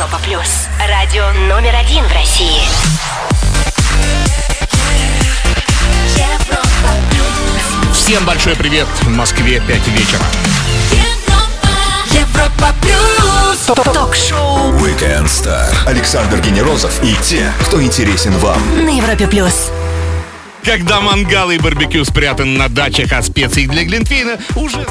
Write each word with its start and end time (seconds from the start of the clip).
Европа 0.00 0.18
плюс. 0.24 0.66
Радио 0.88 1.30
номер 1.46 1.74
один 1.76 2.02
в 2.06 2.12
России. 2.14 2.62
Всем 7.92 8.24
большой 8.24 8.56
привет 8.56 8.86
в 9.02 9.10
Москве 9.10 9.60
5 9.60 9.88
вечера. 9.88 10.22
Европа 12.12 12.74
плюс. 12.80 13.58
Ток-шоу 13.92 14.72
Weekend 14.78 15.26
Star. 15.26 15.68
Александр 15.86 16.40
Генерозов 16.40 17.04
и 17.04 17.14
те, 17.16 17.52
кто 17.66 17.82
интересен 17.82 18.32
вам. 18.38 18.58
на 18.82 18.96
Европе 18.96 19.26
плюс. 19.26 19.70
Когда 20.64 21.00
мангалы 21.00 21.56
и 21.56 21.58
барбекю 21.58 22.04
спрятаны 22.04 22.58
на 22.58 22.68
дачах, 22.68 23.12
а 23.12 23.22
специи 23.22 23.66
для 23.66 23.84
Глинтвейна 23.84 24.38
уже 24.56 24.86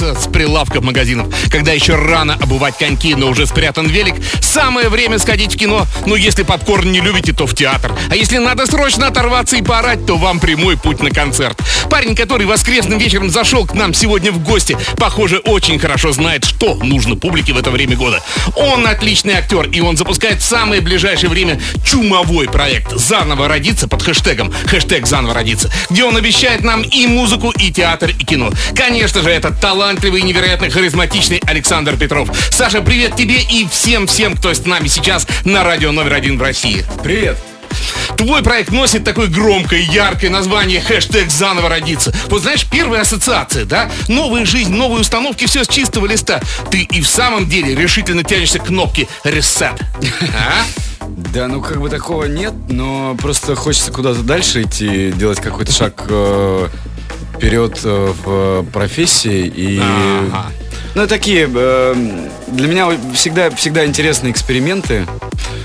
с 0.00 0.26
прилавков 0.28 0.82
магазинов. 0.82 1.26
Когда 1.50 1.72
еще 1.72 1.94
рано 1.94 2.34
обувать 2.34 2.78
коньки, 2.78 3.14
но 3.14 3.28
уже 3.28 3.46
спрятан 3.46 3.86
велик, 3.86 4.14
самое 4.40 4.88
время 4.88 5.18
сходить 5.18 5.54
в 5.54 5.58
кино. 5.58 5.86
Ну, 6.06 6.14
если 6.14 6.42
попкорн 6.42 6.90
не 6.90 7.00
любите, 7.00 7.32
то 7.32 7.46
в 7.46 7.54
театр. 7.54 7.92
А 8.10 8.16
если 8.16 8.38
надо 8.38 8.66
срочно 8.66 9.08
оторваться 9.08 9.56
и 9.56 9.62
поорать, 9.62 10.06
то 10.06 10.16
вам 10.16 10.40
прямой 10.40 10.76
путь 10.76 11.02
на 11.02 11.10
концерт. 11.10 11.58
Парень, 11.90 12.16
который 12.16 12.46
воскресным 12.46 12.98
вечером 12.98 13.30
зашел 13.30 13.66
к 13.66 13.74
нам 13.74 13.94
сегодня 13.94 14.32
в 14.32 14.42
гости, 14.42 14.76
похоже, 14.96 15.38
очень 15.38 15.78
хорошо 15.78 16.12
знает, 16.12 16.44
что 16.44 16.74
нужно 16.74 17.16
публике 17.16 17.52
в 17.52 17.58
это 17.58 17.70
время 17.70 17.96
года. 17.96 18.22
Он 18.56 18.86
отличный 18.86 19.34
актер, 19.34 19.68
и 19.68 19.80
он 19.80 19.96
запускает 19.96 20.40
в 20.40 20.44
самое 20.44 20.80
ближайшее 20.80 21.30
время 21.30 21.60
чумовой 21.86 22.48
проект 22.48 22.92
«Заново 22.96 23.48
родиться» 23.48 23.88
под 23.88 24.02
хэштегом 24.02 24.52
«Хэштег 24.66 25.06
заново 25.12 25.34
родиться», 25.34 25.70
где 25.90 26.04
он 26.04 26.16
обещает 26.16 26.64
нам 26.64 26.80
и 26.80 27.06
музыку, 27.06 27.50
и 27.50 27.70
театр, 27.70 28.10
и 28.18 28.24
кино. 28.24 28.50
Конечно 28.74 29.20
же, 29.20 29.28
это 29.28 29.52
талантливый, 29.52 30.22
невероятно 30.22 30.70
харизматичный 30.70 31.42
Александр 31.46 31.98
Петров. 31.98 32.30
Саша, 32.50 32.80
привет 32.80 33.14
тебе 33.14 33.42
и 33.42 33.68
всем-всем, 33.68 34.34
кто 34.36 34.54
с 34.54 34.64
нами 34.64 34.88
сейчас 34.88 35.26
на 35.44 35.64
радио 35.64 35.92
номер 35.92 36.14
один 36.14 36.38
в 36.38 36.42
России. 36.42 36.82
Привет! 37.02 37.51
Твой 38.16 38.42
проект 38.42 38.70
носит 38.70 39.04
такое 39.04 39.26
громкое, 39.26 39.80
яркое 39.80 40.30
название 40.30 40.80
хэштег 40.80 41.30
«Заново 41.30 41.68
родиться». 41.68 42.12
Вот 42.28 42.42
знаешь, 42.42 42.66
первая 42.70 43.02
ассоциация, 43.02 43.64
да? 43.64 43.90
Новая 44.08 44.44
жизнь, 44.44 44.72
новые 44.72 45.00
установки, 45.00 45.46
все 45.46 45.64
с 45.64 45.68
чистого 45.68 46.06
листа. 46.06 46.40
Ты 46.70 46.82
и 46.82 47.00
в 47.00 47.08
самом 47.08 47.48
деле 47.48 47.74
решительно 47.74 48.22
тянешься 48.22 48.58
к 48.58 48.66
кнопке 48.66 49.08
«Reset». 49.24 49.80
А? 50.34 50.64
Да, 51.34 51.48
ну 51.48 51.60
как 51.60 51.80
бы 51.80 51.88
такого 51.88 52.24
нет, 52.24 52.52
но 52.68 53.16
просто 53.20 53.54
хочется 53.54 53.90
куда-то 53.92 54.22
дальше 54.22 54.62
идти, 54.62 55.12
делать 55.12 55.40
какой-то 55.40 55.72
шаг 55.72 56.04
э, 56.08 56.68
вперед 57.36 57.80
э, 57.84 58.12
в 58.24 58.64
профессии 58.72 59.46
и... 59.46 59.80
Ага. 59.80 60.52
Ну, 60.94 61.06
такие, 61.06 61.50
э, 61.52 62.28
для 62.48 62.68
меня 62.68 62.88
всегда, 63.14 63.50
всегда 63.50 63.86
интересные 63.86 64.30
эксперименты. 64.30 65.06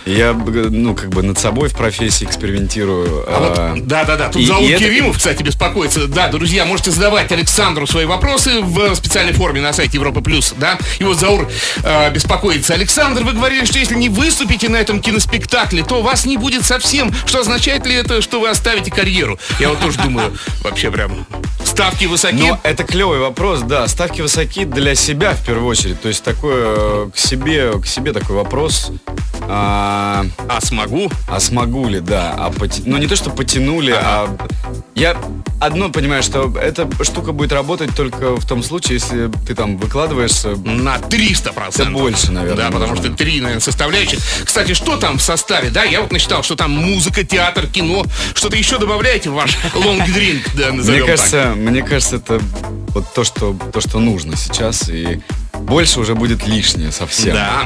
Я, 0.08 0.34
ну, 0.34 0.96
как 0.96 1.10
бы 1.10 1.22
над 1.22 1.38
собой 1.38 1.68
в 1.70 1.76
профессии 1.76 2.24
экспериментирую. 2.26 3.26
А 3.28 3.74
э, 3.74 3.74
вот, 3.76 3.88
да, 3.88 4.06
да, 4.06 4.16
да. 4.16 4.30
Тут 4.30 4.42
и- 4.42 4.46
Заур 4.46 4.64
и 4.64 4.70
это- 4.70 4.84
Керимов, 4.84 5.18
кстати, 5.18 5.44
беспокоится. 5.44 6.08
Да, 6.08 6.30
друзья, 6.30 6.66
можете 6.66 6.92
задавать 6.92 7.32
Александру 7.32 7.86
свои 7.88 8.06
вопросы 8.06 8.62
в 8.62 8.96
специальной 8.96 9.34
форме 9.34 9.62
на 9.62 9.74
сайте 9.74 9.98
Европа 9.98 10.22
Плюс, 10.22 10.54
да. 10.58 10.78
И 11.00 11.04
вот 11.04 11.20
Заур 11.20 11.50
э, 11.84 12.12
беспокоится. 12.12 12.74
Александр, 12.74 13.24
вы 13.24 13.34
говорили, 13.34 13.66
что 13.66 13.80
если 13.80 13.96
не 13.96 14.10
выступите 14.10 14.70
на 14.70 14.78
этом 14.78 15.02
киноспектакле, 15.02 15.84
то 15.84 16.02
вас 16.02 16.26
не 16.26 16.38
будет 16.38 16.66
совсем. 16.66 17.14
Что 17.26 17.40
означает 17.40 17.86
ли 17.86 17.94
это, 17.94 18.22
что 18.22 18.40
вы 18.40 18.50
оставите 18.50 18.92
карьеру? 18.92 19.38
Я 19.60 19.70
вот 19.70 19.80
тоже 19.80 19.98
думаю, 20.00 20.38
вообще 20.64 20.90
прям 20.90 21.26
ставки 21.66 22.06
высоки. 22.06 22.36
Но 22.36 22.60
это 22.64 22.84
клевый 22.84 23.20
вопрос, 23.20 23.62
да. 23.62 23.88
Ставки 23.88 24.22
высоки 24.22 24.64
для 24.64 24.96
себя 24.96 25.34
в 25.34 25.46
первую 25.46 25.68
очередь. 25.68 26.02
То 26.02 26.08
есть 26.08 26.24
такой 26.24 26.54
э, 26.56 27.10
к 27.14 27.18
себе, 27.18 27.74
к 27.82 27.86
себе 27.86 28.14
такой 28.14 28.36
вопрос. 28.38 28.92
А, 29.42 30.26
А 30.48 30.62
смогу? 30.62 31.12
а 31.28 31.40
смогу 31.40 31.88
ли, 31.88 32.00
да. 32.00 32.34
А 32.38 32.52
поти- 32.52 32.84
Ну 32.86 32.98
не 32.98 33.08
то, 33.08 33.16
что 33.16 33.30
потянули, 33.30 33.92
а 33.92 34.36
я 34.96 35.16
одно 35.60 35.90
понимаю, 35.90 36.24
что 36.24 36.54
эта 36.58 36.88
штука 37.04 37.32
будет 37.32 37.52
работать 37.52 37.96
только 37.96 38.36
в 38.36 38.46
том 38.46 38.64
случае, 38.64 38.96
если 38.96 39.30
ты 39.46 39.56
там 39.56 39.78
выкладываешься. 39.78 40.56
На 40.66 40.98
300 41.00 41.54
процентов. 41.54 41.94
Да 41.94 42.00
больше, 42.00 42.32
наверное, 42.32 42.66
Да, 42.66 42.72
потому 42.72 42.96
что 42.96 43.10
три, 43.12 43.40
наверное, 43.42 43.62
составляющих. 43.62 44.20
Кстати, 44.44 44.74
что 44.74 44.98
там 44.98 45.18
в 45.18 45.22
составе, 45.22 45.70
да? 45.70 45.84
Я 45.84 46.02
вот 46.02 46.12
насчитал, 46.12 46.44
что 46.44 46.56
там 46.56 46.72
музыка, 46.72 47.24
театр, 47.24 47.68
кино. 47.68 48.06
Что-то 48.34 48.58
еще 48.58 48.78
добавляете 48.80 49.30
в 49.30 49.34
ваш 49.34 49.58
лонг-дринк, 49.76 50.44
да, 50.56 50.72
Мне 50.72 50.84
так? 51.00 51.06
кажется, 51.06 51.54
мне 51.56 51.82
кажется, 51.82 52.18
это 52.18 52.40
вот 52.90 53.14
то, 53.14 53.24
что 53.24 53.56
то, 53.74 53.82
что 53.82 54.00
нужно 54.00 54.36
сейчас, 54.36 54.90
и 54.90 55.22
больше 55.60 56.00
уже 56.00 56.16
будет 56.16 56.48
лишнее 56.48 56.92
совсем. 56.92 57.34
Да. 57.34 57.64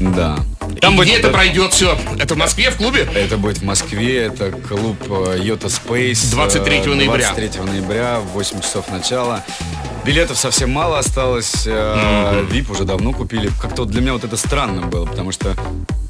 Да. 0.00 0.38
Там 0.86 0.96
будет- 0.96 1.08
где 1.08 1.18
это 1.18 1.28
пройдет 1.30 1.72
все? 1.72 1.98
Это 2.18 2.34
в 2.34 2.36
Москве, 2.38 2.70
в 2.70 2.76
клубе? 2.76 3.08
Это 3.14 3.36
будет 3.36 3.58
в 3.58 3.64
Москве, 3.64 4.24
это 4.26 4.50
клуб 4.52 4.96
Йота 5.38 5.66
Space. 5.66 6.30
23 6.30 6.76
э, 6.78 6.94
ноября. 6.94 7.32
23 7.34 7.62
ноября, 7.64 8.20
в 8.20 8.26
8 8.32 8.60
часов 8.60 8.88
начала. 8.90 9.44
Билетов 10.04 10.38
совсем 10.38 10.70
мало 10.70 10.98
осталось, 10.98 11.64
э, 11.66 12.46
VIP 12.50 12.70
уже 12.70 12.84
давно 12.84 13.12
купили. 13.12 13.50
Как-то 13.60 13.84
для 13.84 14.00
меня 14.00 14.12
вот 14.12 14.22
это 14.24 14.36
странно 14.36 14.82
было, 14.86 15.04
потому 15.06 15.32
что, 15.32 15.56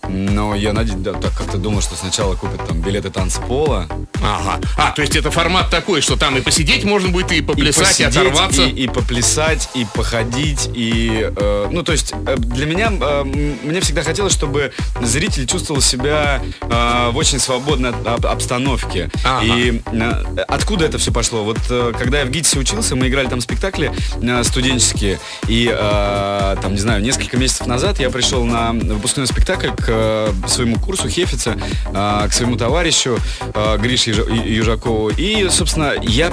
ну, 0.09 0.55
я 0.55 0.73
надеюсь, 0.73 0.99
да, 1.01 1.13
так 1.13 1.35
как-то 1.37 1.59
думал, 1.59 1.83
что 1.83 1.95
сначала 1.97 2.35
купят 2.35 2.67
там 2.67 2.81
билеты 2.81 3.11
танцпола. 3.11 3.87
Ага. 4.23 4.61
А, 4.77 4.91
то 4.93 5.03
есть 5.03 5.15
это 5.17 5.31
формат 5.31 5.71
такой, 5.71 6.01
что 6.01 6.17
там 6.17 6.37
и 6.37 6.41
посидеть 6.41 6.85
можно 6.85 7.11
будет, 7.11 7.33
и 7.33 7.41
поплясать, 7.43 8.01
и, 8.01 8.05
посидеть, 8.05 8.17
оторваться. 8.17 8.63
И, 8.63 8.71
и 8.71 8.89
поплясать, 8.89 9.69
и 9.75 9.87
походить, 9.95 10.71
и... 10.75 11.31
э, 11.37 11.69
ну, 11.71 11.83
то 11.83 11.93
есть, 11.93 12.13
э, 12.27 12.37
для 12.37 12.67
меня... 12.67 12.93
э, 13.01 13.25
мне 13.25 13.81
всегда 13.81 14.03
хотелось, 14.03 14.33
чтобы 14.33 14.73
зритель 15.03 15.47
чувствовал 15.47 15.81
себя 15.81 16.43
э, 16.63 17.11
в 17.11 17.17
очень 17.17 17.39
свободной 17.39 17.91
об- 17.91 18.09
об- 18.09 18.27
обстановке. 18.27 19.11
Ага. 19.25 19.45
И 19.45 19.83
э, 19.93 20.25
откуда 20.49 20.87
это 20.87 20.99
все 20.99 21.13
пошло? 21.13 21.45
Вот 21.45 21.59
э, 21.69 21.93
когда 21.99 22.21
я 22.21 22.27
в 22.27 22.31
ГИТИСе 22.31 22.59
учился, 22.59 22.97
мы 22.97 23.09
играли 23.09 23.29
там 23.29 23.41
спектакли 23.41 23.93
э, 24.21 24.45
студенческие, 24.45 25.19
и 25.49 25.71
э, 25.73 26.57
там, 26.63 26.73
не 26.73 26.81
знаю, 26.81 27.03
несколько 27.03 27.37
месяцев 27.37 27.67
назад 27.67 28.01
я 28.01 28.11
пришел 28.11 28.45
на 28.45 28.73
выпускной 28.73 29.27
спектакль 29.27 29.71
к 29.71 29.96
э, 29.97 30.33
своему 30.49 30.79
курсу 30.79 31.09
Хефица, 31.09 31.57
э, 31.87 32.29
к 32.29 32.33
своему 32.33 32.57
товарищу 32.57 33.19
э, 33.55 33.79
Грише 33.79 34.11
Южакову. 34.11 35.11
И, 35.11 35.49
собственно, 35.51 35.95
я 36.03 36.31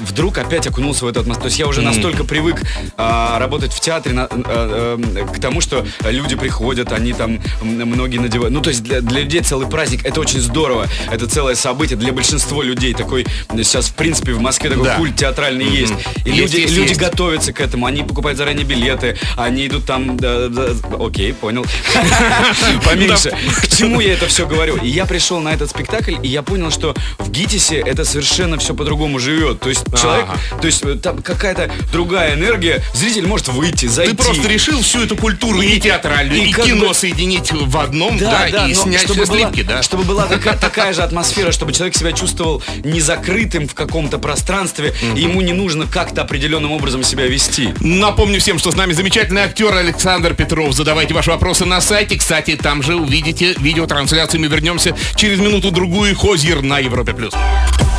вдруг 0.00 0.38
опять 0.38 0.66
окунулся 0.66 1.04
в 1.04 1.08
эту 1.08 1.20
атмосферу. 1.20 1.42
То 1.42 1.46
есть 1.48 1.58
я 1.58 1.66
уже 1.66 1.82
настолько 1.82 2.24
привык 2.24 2.62
работать 2.96 3.72
в 3.72 3.80
театре 3.80 4.12
к 4.14 5.40
тому, 5.40 5.60
что 5.60 5.84
люди 6.04 6.36
приходят, 6.36 6.92
они 6.92 7.12
там 7.12 7.40
многие 7.62 8.18
надевают. 8.18 8.52
Ну, 8.52 8.60
то 8.60 8.70
есть 8.70 8.82
для, 8.82 9.00
для 9.00 9.20
людей 9.20 9.40
целый 9.40 9.66
праздник. 9.68 10.04
Это 10.04 10.20
очень 10.20 10.40
здорово. 10.40 10.86
Это 11.10 11.26
целое 11.28 11.54
событие 11.54 11.98
для 11.98 12.12
большинства 12.12 12.62
людей. 12.62 12.94
Такой 12.94 13.26
сейчас, 13.56 13.86
в 13.86 13.94
принципе, 13.94 14.32
в 14.32 14.40
Москве 14.40 14.70
такой 14.70 14.84
Да. 14.84 14.96
культ 14.96 15.16
театральный 15.16 15.66
есть. 15.66 15.94
И 16.24 16.30
Есть, 16.30 16.54
люди, 16.54 16.60
есть, 16.62 16.74
люди 16.74 16.88
есть. 16.90 17.00
готовятся 17.00 17.52
к 17.52 17.60
этому. 17.60 17.86
Они 17.86 18.02
покупают 18.02 18.38
заранее 18.38 18.64
билеты, 18.64 19.16
они 19.36 19.66
идут 19.66 19.84
там... 19.86 20.16
да, 20.16 20.48
да, 20.48 20.66
окей, 21.00 21.32
понял. 21.32 21.64
Поменьше. 23.06 23.30
К 23.62 23.68
чему 23.68 24.00
я 24.00 24.14
это 24.14 24.26
все 24.26 24.46
говорю? 24.46 24.76
И 24.76 24.88
я 24.88 25.06
пришел 25.06 25.40
на 25.40 25.52
этот 25.52 25.70
спектакль, 25.70 26.14
и 26.22 26.28
я 26.28 26.42
понял, 26.42 26.70
что 26.70 26.94
в 27.18 27.30
ГИТИСе 27.30 27.76
это 27.78 28.04
совершенно 28.04 28.58
все 28.58 28.74
по-другому 28.74 29.18
живет. 29.18 29.60
То 29.60 29.68
есть 29.68 29.84
человек, 30.00 30.26
то 30.60 30.66
есть 30.66 30.82
э, 30.84 30.94
там 30.94 31.22
какая-то 31.22 31.70
другая 31.92 32.34
энергия, 32.34 32.82
зритель 32.94 33.26
может 33.26 33.48
выйти, 33.48 33.86
зайти. 33.86 34.14
Ты 34.16 34.22
просто 34.22 34.48
решил 34.48 34.80
всю 34.82 35.02
эту 35.02 35.16
культуру 35.16 35.60
и 35.60 35.78
театральную, 35.80 36.42
и, 36.42 36.52
кино 36.52 36.88
бы- 36.88 36.94
соединить 36.94 37.52
в 37.52 37.78
одном, 37.78 38.18
да, 38.18 38.46
и 38.46 38.74
снять 38.74 39.02
чтобы 39.02 39.24
все 39.24 39.32
была, 39.32 39.40
сливки, 39.40 39.62
да. 39.62 39.82
Чтобы 39.82 40.04
была 40.04 40.26
такая, 40.26 40.56
такая 40.56 40.92
же 40.92 41.02
атмосфера, 41.02 41.52
чтобы 41.52 41.72
человек 41.72 41.96
себя 41.96 42.12
чувствовал 42.12 42.62
не 42.84 43.00
закрытым 43.00 43.68
в 43.68 43.74
каком-то 43.74 44.18
пространстве, 44.18 44.94
и 45.16 45.22
ему 45.22 45.40
не 45.40 45.52
нужно 45.52 45.86
как-то 45.86 46.22
определенным 46.22 46.72
образом 46.72 47.02
себя 47.02 47.26
вести. 47.26 47.74
Напомню 47.80 48.40
всем, 48.40 48.58
что 48.58 48.70
с 48.70 48.76
нами 48.76 48.92
замечательный 48.92 49.42
актер 49.42 49.72
Александр 49.74 50.34
Петров. 50.34 50.74
Задавайте 50.74 51.14
ваши 51.14 51.30
вопросы 51.30 51.64
на 51.64 51.80
сайте. 51.80 52.16
Кстати, 52.16 52.56
там 52.56 52.82
же 52.82 52.91
увидите 52.96 53.54
видеотрансляцию. 53.58 54.40
Мы 54.40 54.48
вернемся 54.48 54.96
через 55.16 55.38
минуту-другую. 55.38 56.16
Хозьер 56.16 56.62
на 56.62 56.78
Европе+. 56.78 57.12
плюс. 57.12 57.34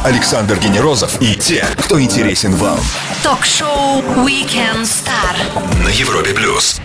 Александр 0.03 0.59
Генерозов 0.59 1.21
и 1.21 1.35
те, 1.35 1.65
кто 1.77 2.01
интересен 2.01 2.53
вам. 2.55 2.79
Ток-шоу 3.23 4.01
Weekend 4.25 4.83
Star. 4.83 5.83
На 5.83 5.89
Европе 5.89 6.33
плюс. 6.33 6.81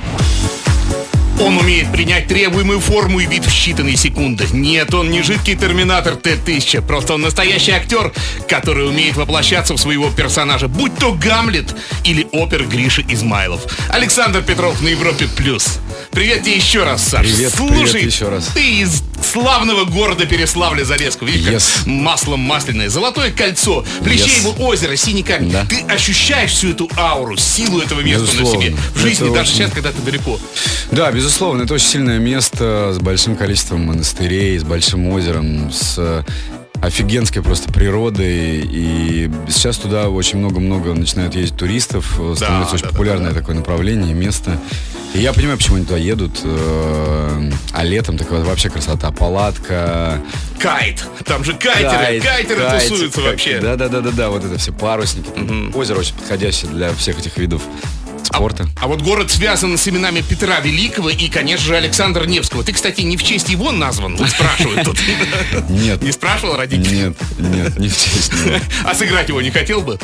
Он 1.40 1.56
умеет 1.56 1.90
принять 1.92 2.26
требуемую 2.26 2.80
форму 2.80 3.20
и 3.20 3.26
вид 3.26 3.44
в 3.44 3.48
считанные 3.48 3.96
секунды. 3.96 4.46
Нет, 4.52 4.92
он 4.92 5.10
не 5.10 5.22
жидкий 5.22 5.54
терминатор 5.54 6.16
Т-1000. 6.16 6.82
Просто 6.82 7.14
он 7.14 7.22
настоящий 7.22 7.72
актер, 7.72 8.12
который 8.48 8.88
умеет 8.88 9.16
воплощаться 9.16 9.74
в 9.74 9.78
своего 9.78 10.10
персонажа, 10.10 10.66
будь 10.68 10.96
то 10.96 11.12
Гамлет 11.12 11.74
или 12.04 12.26
опер 12.32 12.64
Гриша 12.64 13.02
Измайлов. 13.08 13.62
Александр 13.88 14.42
Петров 14.42 14.80
на 14.80 14.88
Европе+. 14.88 15.26
плюс. 15.36 15.78
Привет 16.10 16.42
тебе 16.42 16.56
еще 16.56 16.82
раз, 16.84 17.06
Саш. 17.06 17.20
Привет, 17.26 17.54
Слушай, 17.54 17.92
привет 17.92 18.12
еще 18.12 18.28
раз. 18.28 18.46
ты 18.54 18.80
из 18.80 19.02
славного 19.32 19.84
города 19.84 20.24
Переславля-Залесского. 20.24 21.26
Видишь, 21.26 21.48
Yes. 21.52 21.76
как 21.78 21.86
маслом 21.86 22.40
масляное. 22.40 22.88
Золотое 22.88 23.30
кольцо, 23.30 23.84
Плещеево 24.02 24.50
озеро, 24.58 24.96
синий 24.96 25.22
камень. 25.22 25.50
Да. 25.50 25.66
Ты 25.66 25.80
ощущаешь 25.92 26.50
всю 26.52 26.70
эту 26.70 26.90
ауру, 26.96 27.36
силу 27.36 27.80
этого 27.80 28.00
места 28.00 28.24
на 28.24 28.26
Безусловно. 28.40 28.62
себе. 28.62 28.76
В 28.94 28.98
жизни, 28.98 29.26
Это 29.26 29.34
даже 29.34 29.50
сейчас, 29.50 29.70
когда 29.72 29.92
ты 29.92 30.00
далеко. 30.02 30.38
Да, 30.90 31.10
безусловно, 31.12 31.62
это 31.62 31.74
очень 31.74 31.88
сильное 31.88 32.18
место 32.18 32.92
с 32.94 32.98
большим 32.98 33.36
количеством 33.36 33.84
монастырей, 33.86 34.58
с 34.58 34.64
большим 34.64 35.06
озером, 35.08 35.70
с 35.72 36.24
офигенской 36.82 37.42
просто 37.42 37.72
природой. 37.72 38.60
И 38.64 39.30
сейчас 39.48 39.76
туда 39.78 40.08
очень 40.08 40.38
много-много 40.38 40.94
начинают 40.94 41.34
ездить 41.34 41.56
туристов. 41.58 42.06
Становится 42.36 42.74
очень 42.74 42.84
да, 42.84 42.88
да, 42.88 42.92
популярное 42.92 43.32
такое 43.34 43.54
направление, 43.56 44.14
место. 44.14 44.58
И 45.14 45.20
я 45.20 45.32
понимаю, 45.32 45.56
почему 45.56 45.76
они 45.76 45.86
туда 45.86 45.96
едут. 45.98 46.40
э, 46.44 47.50
А 47.72 47.84
летом 47.84 48.18
такая 48.18 48.40
вообще 48.44 48.68
красота. 48.68 49.10
Палатка, 49.10 50.20
Кайт. 50.58 51.02
Там 51.24 51.44
же 51.44 51.54
кайтеры. 51.54 51.88
кайт, 51.90 52.22
кайтеры 52.24 52.60
кайт, 52.60 52.88
тусуются 52.88 53.20
как- 53.20 53.30
вообще. 53.30 53.58
Да, 53.60 53.76
да, 53.76 53.88
да, 53.88 54.00
да, 54.00 54.10
да, 54.10 54.28
вот 54.28 54.44
это 54.44 54.58
все 54.58 54.72
парусники. 54.72 55.28
Там 55.34 55.74
Озеро 55.74 55.98
очень 56.00 56.14
подходящее 56.14 56.70
для 56.70 56.92
всех 56.94 57.18
этих 57.18 57.36
видов 57.38 57.62
спорта. 58.24 58.66
А 58.80 58.86
вот 58.86 59.02
город 59.02 59.30
связан 59.30 59.76
с 59.76 59.88
именами 59.88 60.20
Петра 60.20 60.60
Великого 60.60 61.10
и, 61.10 61.28
конечно 61.28 61.66
же, 61.66 61.76
Александра 61.76 62.24
Невского. 62.24 62.64
Ты, 62.64 62.72
кстати, 62.72 63.00
не 63.02 63.16
в 63.16 63.22
честь 63.22 63.48
его 63.48 63.72
назван, 63.72 64.16
вот 64.16 64.30
спрашивают 64.30 64.84
тут. 64.84 64.98
Нет. 65.68 66.02
Не 66.02 66.12
спрашивал 66.12 66.56
родителей? 66.56 66.98
Нет, 66.98 67.16
нет, 67.38 67.78
не 67.78 67.88
в 67.88 67.96
честь. 67.96 68.32
А 68.84 68.94
сыграть 68.94 69.28
его 69.28 69.40
не 69.42 69.50
хотел 69.50 69.80
бы? 69.80 69.98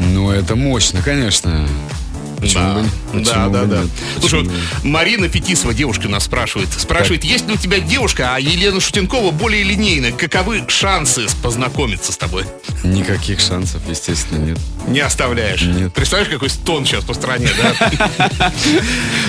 Ну, 0.00 0.30
это 0.30 0.56
мощно, 0.56 1.02
конечно. 1.02 1.66
Почему 2.46 2.74
бы, 2.74 2.82
да, 2.82 2.88
почему 3.12 3.50
да, 3.50 3.62
бы 3.62 3.66
да. 3.66 3.82
нет? 3.82 3.90
Слушай, 4.20 4.42
вот? 4.42 4.52
Марина 4.84 5.28
Фетисова, 5.28 5.74
девушка, 5.74 6.08
нас 6.08 6.24
спрашивает. 6.24 6.68
Спрашивает, 6.72 7.24
есть 7.24 7.46
ли 7.46 7.54
у 7.54 7.56
тебя 7.56 7.80
девушка, 7.80 8.34
а 8.34 8.40
Елена 8.40 8.80
Шутенкова 8.80 9.30
более 9.30 9.62
линейная. 9.62 10.12
Каковы 10.12 10.64
шансы 10.68 11.26
познакомиться 11.42 12.12
с 12.12 12.16
тобой? 12.16 12.44
Никаких 12.84 13.40
шансов, 13.40 13.82
естественно, 13.88 14.38
нет. 14.38 14.58
Не 14.86 15.00
оставляешь. 15.00 15.62
Нет. 15.62 15.92
Представляешь, 15.92 16.32
какой 16.32 16.48
стон 16.50 16.84
сейчас 16.84 17.04
по 17.04 17.14
стране, 17.14 17.48
да? 17.60 17.90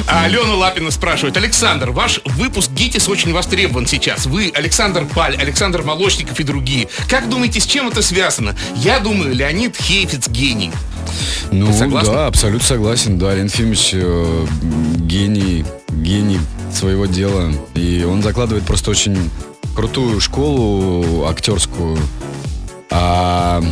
А 0.08 0.24
Алена 0.26 0.54
Лапина 0.54 0.92
спрашивает. 0.92 1.36
Александр, 1.38 1.92
ваш 1.92 2.22
выпуск 2.26 2.72
ГИТИС 2.72 3.10
очень 3.10 3.34
востребован 3.34 3.88
сейчас. 3.88 4.26
Вы, 4.26 4.52
Александр 4.54 5.06
Паль, 5.06 5.36
Александр 5.36 5.82
Молочников 5.82 6.40
и 6.40 6.44
другие. 6.44 6.88
Как 7.10 7.30
думаете, 7.30 7.60
с 7.60 7.66
чем 7.66 7.88
это 7.88 8.02
связано? 8.02 8.56
Я 8.76 9.00
думаю, 9.00 9.34
Леонид 9.34 9.76
Хейфиц 9.76 10.28
гений. 10.28 10.72
Ну, 11.52 11.72
да, 12.04 12.28
абсолютно 12.28 12.68
согласен. 12.68 13.18
Да, 13.18 13.34
Лен 13.34 13.46
Ефимович 13.46 13.92
э, 13.94 14.46
гений, 14.98 15.66
гений 15.90 16.40
своего 16.74 17.06
дела. 17.06 17.52
И 17.76 18.06
он 18.08 18.22
закладывает 18.22 18.66
просто 18.66 18.92
очень 18.92 19.18
крутую 19.76 20.20
школу 20.20 21.26
актерскую. 21.28 21.98
А 22.90 23.64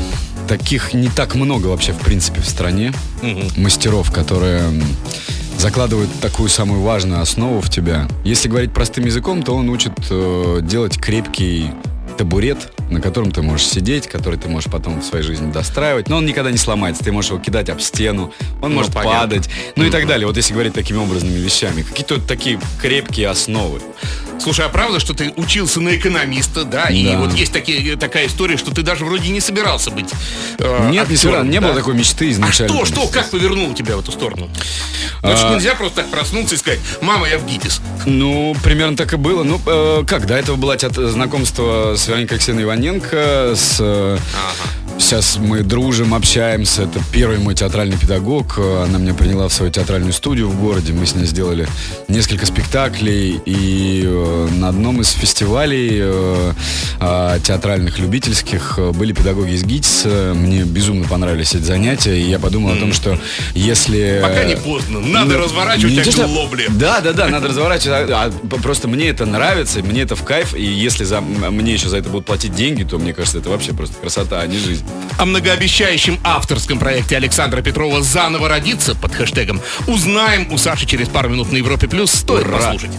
таких 0.48 0.94
не 0.94 1.10
так 1.10 1.36
много 1.36 1.68
вообще, 1.68 1.94
в 1.94 2.00
принципе, 2.00 2.42
в 2.42 2.48
стране. 2.48 2.94
Мастеров, 3.58 4.12
которые 4.12 4.62
закладывают 5.58 6.10
такую 6.22 6.50
самую 6.50 6.82
важную 6.82 7.22
основу 7.22 7.62
в 7.62 7.70
тебя. 7.70 8.08
Если 8.24 8.48
говорить 8.50 8.72
простым 8.72 9.06
языком, 9.06 9.42
то 9.42 9.56
он 9.56 9.70
учит 9.70 9.94
э, 10.10 10.60
делать 10.62 10.98
крепкий 10.98 11.72
табурет, 12.18 12.72
на 12.90 13.02
котором 13.02 13.32
ты 13.32 13.42
можешь 13.42 13.68
сидеть, 13.68 14.08
который 14.08 14.40
ты 14.40 14.48
можешь 14.48 14.72
потом 14.72 15.02
в 15.02 15.04
своей 15.06 15.24
жизни 15.24 15.52
достраивать, 15.52 16.10
но 16.10 16.18
он 16.18 16.26
никогда 16.26 16.52
не 16.52 16.58
сломается. 16.58 17.04
Ты 17.04 17.12
можешь 17.12 17.32
его 17.32 17.40
кидать 17.42 17.70
об 17.70 17.80
стену, 17.82 18.34
он 18.62 18.72
Ну, 18.72 18.78
может 18.78 18.94
понятно. 18.94 19.20
падать, 19.20 19.50
ну 19.76 19.86
и 19.86 19.90
так 19.90 20.08
далее. 20.08 20.28
Вот 20.28 20.38
если 20.38 20.54
говорить 20.54 20.74
такими 20.74 20.98
образными 20.98 21.38
вещами. 21.40 21.82
Какие-то 21.84 22.16
вот 22.16 22.28
такие 22.28 22.60
крепкие 22.82 23.30
основы. 23.30 23.82
Слушай, 24.40 24.66
а 24.66 24.70
правда, 24.70 25.00
что 25.00 25.14
ты 25.14 25.32
учился 25.38 25.80
на 25.82 25.96
экономиста, 25.96 26.66
да? 26.66 26.86
И 26.90 27.06
Да. 27.06 27.20
вот 27.20 27.34
есть 27.34 27.54
такие, 27.54 27.96
такая 27.96 28.28
история, 28.28 28.58
что 28.58 28.72
ты 28.72 28.82
даже 28.82 29.06
вроде 29.06 29.30
не 29.30 29.40
собирался 29.40 29.92
быть 29.92 30.10
э, 30.60 30.90
Нет, 30.92 31.10
не, 31.10 31.16
актером, 31.16 31.50
не 31.50 31.60
да? 31.60 31.68
было 31.68 31.76
такой 31.76 31.96
мечты 31.96 32.28
А 32.28 32.32
изначально. 32.32 32.76
что, 32.76 32.86
что, 32.86 33.08
как 33.08 33.30
повернуло 33.32 33.74
тебя 33.74 33.96
в 33.98 34.02
эту 34.02 34.12
сторону? 34.12 34.50
Значит, 35.22 35.46
А. 35.46 35.54
нельзя 35.56 35.74
просто 35.76 35.98
так 36.02 36.12
проснуться 36.12 36.56
и 36.56 36.58
сказать, 36.58 36.80
мама, 37.02 37.28
я 37.28 37.38
в 37.40 37.46
ГИТИС. 37.46 37.82
Ну, 38.06 38.56
примерно 38.64 38.96
так 38.98 39.14
и 39.14 39.18
было. 39.18 39.44
Ну, 39.44 39.60
э, 39.66 40.04
как, 40.06 40.28
до 40.28 40.36
этого 40.36 40.56
было 40.58 40.78
знакомство 40.78 41.96
с 41.96 42.05
Вероникой 42.08 42.38
Алексеевной 42.38 42.64
Иваненко, 42.64 43.54
с... 43.56 43.78
э, 43.80 44.18
Сейчас 44.98 45.38
мы 45.38 45.62
дружим, 45.62 46.14
общаемся. 46.14 46.84
Это 46.84 47.00
первый 47.12 47.38
мой 47.38 47.54
театральный 47.54 47.98
педагог. 47.98 48.58
Она 48.58 48.98
меня 48.98 49.14
приняла 49.14 49.48
в 49.50 49.54
свою 49.54 49.72
театральную 49.72 50.14
студию 50.14 50.48
в 50.48 50.60
городе. 50.60 50.94
Мы 50.94 51.06
с 51.06 51.16
ней 51.16 51.26
сделали 51.26 51.68
несколько 52.08 52.46
спектаклей. 52.46 53.40
И 53.46 54.04
э, 54.06 54.48
на 54.54 54.70
одном 54.70 55.02
из 55.02 55.12
фестивалей 55.12 56.00
э, 56.02 56.54
а, 57.00 57.40
театральных, 57.40 58.00
любительских 58.00 58.76
э, 58.78 58.92
были 58.92 59.12
педагоги 59.12 59.52
из 59.52 59.64
ГИТИСа. 59.64 60.34
Мне 60.34 60.64
безумно 60.64 61.06
понравились 61.08 61.54
эти 61.54 61.64
занятия. 61.64 62.18
И 62.18 62.30
я 62.30 62.40
подумал 62.40 62.72
о 62.72 62.78
том, 62.78 62.94
что 62.94 63.20
если... 63.54 64.22
Пока 64.24 64.46
не 64.46 64.56
поздно, 64.56 65.02
надо 65.02 65.34
Ну, 65.34 65.44
разворачивать 65.44 65.94
не 65.94 66.12
то, 66.12 66.24
оглобли. 66.24 66.68
Да, 66.70 67.02
да, 67.02 67.12
да, 67.12 67.28
надо 67.28 67.50
разворачивать. 67.50 68.10
А, 68.10 68.32
а, 68.32 68.56
просто 68.62 68.88
мне 68.88 69.10
это 69.10 69.26
нравится, 69.26 69.82
мне 69.84 70.02
это 70.04 70.16
в 70.16 70.24
кайф. 70.24 70.56
И 70.56 70.64
если 70.64 71.04
за, 71.04 71.20
мне 71.20 71.74
еще 71.74 71.90
за 71.90 71.98
это 71.98 72.10
будут 72.10 72.26
платить 72.26 72.56
деньги, 72.56 72.84
то 72.84 72.98
мне 72.98 73.14
кажется, 73.14 73.40
это 73.40 73.50
вообще 73.50 73.74
просто 73.74 73.96
красота, 74.00 74.40
а 74.40 74.48
не 74.48 74.58
жизнь. 74.58 74.85
О 75.18 75.26
многообещающем 75.26 76.20
авторском 76.24 76.78
проекте 76.80 77.16
Александра 77.16 77.62
Петрова 77.62 78.02
«Заново 78.02 78.50
родиться» 78.50 78.96
под 78.96 79.14
хэштегом 79.16 79.62
узнаем 79.88 80.52
у 80.52 80.58
Саши 80.58 80.86
через 80.86 81.08
пару 81.08 81.30
минут 81.30 81.52
на 81.52 81.58
Европе+. 81.58 81.88
плюс. 81.88 82.12
Стоит 82.12 82.46
Ура. 82.48 82.58
послушать. 82.58 82.92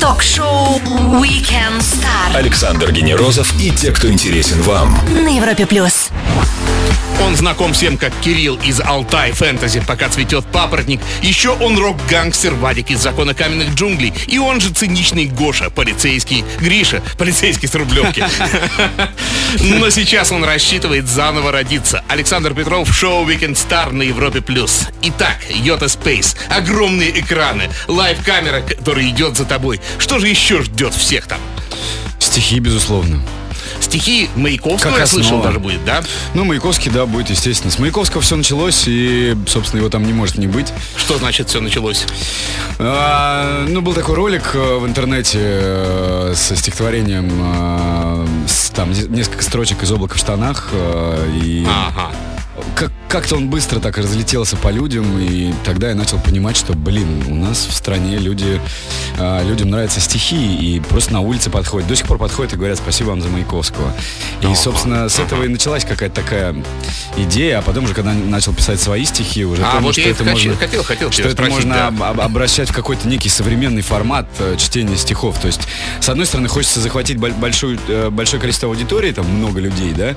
Ток-шоу 0.00 0.78
Weekend 1.20 1.80
Star 1.80 2.34
Александр 2.36 2.92
Генерозов 2.92 3.52
и 3.60 3.70
те, 3.70 3.90
кто 3.90 4.08
интересен 4.10 4.62
вам. 4.62 4.98
на 5.12 5.28
Европе 5.36 5.66
плюс. 5.66 6.09
Он 7.30 7.36
знаком 7.36 7.72
всем 7.72 7.96
как 7.96 8.12
Кирилл 8.22 8.58
из 8.64 8.80
Алтай 8.80 9.30
Фэнтези, 9.30 9.84
пока 9.86 10.08
цветет 10.08 10.44
папоротник. 10.46 11.00
Еще 11.22 11.50
он 11.50 11.78
рок-гангстер 11.78 12.54
Вадик 12.54 12.90
из 12.90 12.98
Закона 12.98 13.34
каменных 13.34 13.72
джунглей. 13.74 14.12
И 14.26 14.38
он 14.38 14.60
же 14.60 14.70
циничный 14.70 15.26
Гоша, 15.26 15.70
полицейский 15.70 16.44
Гриша, 16.58 17.00
полицейский 17.18 17.68
с 17.68 17.74
Рублевки. 17.76 18.24
Но 19.60 19.90
сейчас 19.90 20.32
он 20.32 20.42
рассчитывает 20.42 21.06
заново 21.06 21.52
родиться. 21.52 22.02
Александр 22.08 22.52
Петров, 22.52 22.92
шоу 22.92 23.24
Weekend 23.24 23.54
Star 23.54 23.92
на 23.92 24.02
Европе+. 24.02 24.40
плюс. 24.40 24.88
Итак, 25.02 25.36
Йота 25.50 25.86
Space, 25.86 26.36
огромные 26.48 27.20
экраны, 27.20 27.70
лайв-камера, 27.86 28.62
которая 28.62 29.08
идет 29.08 29.36
за 29.36 29.44
тобой. 29.44 29.80
Что 29.98 30.18
же 30.18 30.26
еще 30.26 30.62
ждет 30.62 30.94
всех 30.94 31.28
там? 31.28 31.38
Стихи, 32.18 32.58
безусловно. 32.58 33.22
Стихи 33.80 34.28
Маяковского, 34.36 34.90
Как 34.92 35.00
я 35.00 35.06
слышал, 35.06 35.42
даже 35.42 35.58
будет, 35.58 35.84
да? 35.84 36.02
Ну, 36.34 36.44
Маяковский, 36.44 36.90
да, 36.90 37.06
будет, 37.06 37.30
естественно. 37.30 37.72
С 37.72 37.78
Маяковского 37.78 38.22
все 38.22 38.36
началось, 38.36 38.84
и, 38.86 39.34
собственно, 39.48 39.80
его 39.80 39.88
там 39.90 40.04
не 40.06 40.12
может 40.12 40.36
не 40.38 40.46
быть. 40.46 40.72
Что 40.96 41.18
значит 41.18 41.48
все 41.48 41.60
началось? 41.60 42.04
А, 42.78 43.64
ну, 43.68 43.80
был 43.82 43.92
такой 43.94 44.14
ролик 44.14 44.50
э, 44.54 44.78
в 44.78 44.86
интернете 44.86 45.38
э, 45.42 46.32
со 46.36 46.56
стихотворением, 46.56 47.30
э, 47.42 48.26
с, 48.48 48.70
там, 48.70 48.92
не- 48.92 49.08
несколько 49.08 49.42
строчек 49.42 49.82
из 49.82 49.90
«Облака 49.92 50.14
в 50.14 50.18
штанах», 50.18 50.68
и 51.42 51.66
Ага. 51.68 52.10
как- 52.74 52.92
как-то 53.08 53.36
он 53.36 53.48
быстро 53.48 53.80
так 53.80 53.98
разлетелся 53.98 54.56
по 54.56 54.68
людям, 54.68 55.18
и 55.18 55.52
тогда 55.64 55.88
я 55.90 55.94
начал 55.94 56.18
понимать, 56.20 56.56
что, 56.56 56.74
блин, 56.74 57.24
у 57.28 57.34
нас 57.34 57.66
в 57.68 57.74
стране 57.74 58.18
люди, 58.18 58.60
а, 59.20 59.42
людям 59.44 59.70
нравятся 59.70 60.00
стихи, 60.00 60.56
и 60.56 60.80
просто 60.80 61.12
на 61.12 61.20
улице 61.20 61.50
подходят, 61.50 61.86
до 61.88 61.94
сих 61.94 62.06
пор 62.06 62.18
подходят 62.18 62.52
и 62.54 62.56
говорят 62.56 62.78
спасибо 62.78 63.08
вам 63.10 63.20
за 63.20 63.28
Маяковского. 63.28 63.92
И, 64.42 64.54
собственно, 64.54 65.08
с 65.08 65.18
этого 65.18 65.44
и 65.44 65.48
началась 65.48 65.84
какая-то 65.84 66.14
такая 66.16 66.54
идея, 67.16 67.58
а 67.58 67.62
потом 67.62 67.84
уже, 67.84 67.94
когда 67.94 68.12
начал 68.12 68.52
писать 68.54 68.80
свои 68.80 69.04
стихи, 69.04 69.44
уже 69.44 69.62
А, 69.62 69.72
понял, 69.72 69.82
вот 69.86 69.92
что 69.92 70.02
это 70.08 70.22
это 70.22 70.24
можно... 70.30 70.56
хотел, 70.56 70.82
хотел 70.82 71.12
что 71.12 71.22
это 71.22 71.32
спросить, 71.32 71.54
можно 71.54 71.74
да. 71.74 71.86
об- 71.88 72.02
об- 72.02 72.20
обращать 72.20 72.70
в 72.70 72.72
какой-то 72.72 73.06
некий 73.08 73.28
современный 73.28 73.82
формат 73.82 74.26
э, 74.38 74.56
чтения 74.58 74.96
стихов. 74.96 75.38
То 75.38 75.46
есть, 75.48 75.60
с 76.00 76.08
одной 76.08 76.24
стороны, 76.26 76.48
хочется 76.48 76.80
захватить 76.80 77.18
боль- 77.18 77.32
большую, 77.34 77.78
э, 77.88 78.08
большое 78.10 78.40
количество 78.40 78.68
аудитории, 78.68 79.12
там 79.12 79.26
много 79.26 79.60
людей, 79.60 79.92
да, 79.92 80.14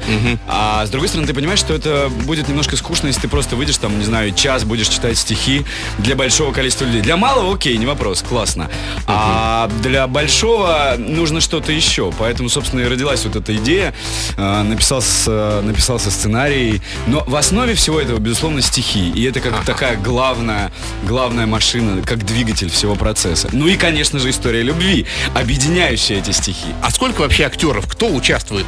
а 0.48 0.86
с 0.86 0.90
другой 0.90 1.10
стороны, 1.10 1.28
ты 1.28 1.34
понимаешь, 1.34 1.60
что 1.60 1.74
это 1.74 2.10
будет 2.26 2.48
немножко 2.48 2.78
скучно, 2.78 3.08
если 3.08 3.22
ты 3.22 3.28
просто 3.28 3.56
выйдешь 3.56 3.78
там, 3.78 3.98
не 4.00 4.06
знаю, 4.06 4.32
час 4.34 4.64
будешь 4.64 4.88
читать 4.88 5.18
стихи 5.18 5.66
для 6.00 6.16
большого 6.16 6.52
количества 6.54 6.86
людей. 6.86 7.02
Для 7.02 7.18
малого, 7.18 7.54
окей, 7.56 7.76
не 7.78 7.86
вопрос, 7.86 8.22
классно. 8.28 8.70
А 9.08 9.70
для 9.82 10.08
большого 10.08 10.96
нужно 10.98 11.42
что-то 11.42 11.72
еще. 11.72 12.12
Поэтому, 12.18 12.50
собственно, 12.50 12.82
и 12.82 12.86
родилась 12.86 13.24
вот 13.26 13.36
эта 13.36 13.56
идея. 13.58 13.94
Э, 14.38 14.62
Написался, 14.64 15.62
написался 15.62 16.10
сценарий. 16.12 16.82
Но 17.08 17.24
в 17.28 17.36
основе 17.36 17.76
всего 17.76 18.00
этого, 18.00 18.20
безусловно, 18.20 18.62
стихи. 18.62 19.10
И 19.12 19.24
это 19.24 19.40
как 19.40 19.64
такая 19.66 19.98
главная, 19.98 20.72
главная 21.04 21.46
машина, 21.46 22.02
как 22.02 22.26
двигатель 22.26 22.70
всего 22.70 22.96
процесса. 22.96 23.50
Ну 23.52 23.68
и, 23.68 23.76
конечно 23.76 24.20
же, 24.20 24.30
история 24.30 24.62
любви, 24.62 25.06
объединяющая 25.36 26.20
эти 26.20 26.32
стихи. 26.32 26.68
А 26.82 26.90
сколько 26.92 27.22
вообще 27.22 27.44
актеров? 27.46 27.88
Кто 27.88 28.08
участвует? 28.08 28.66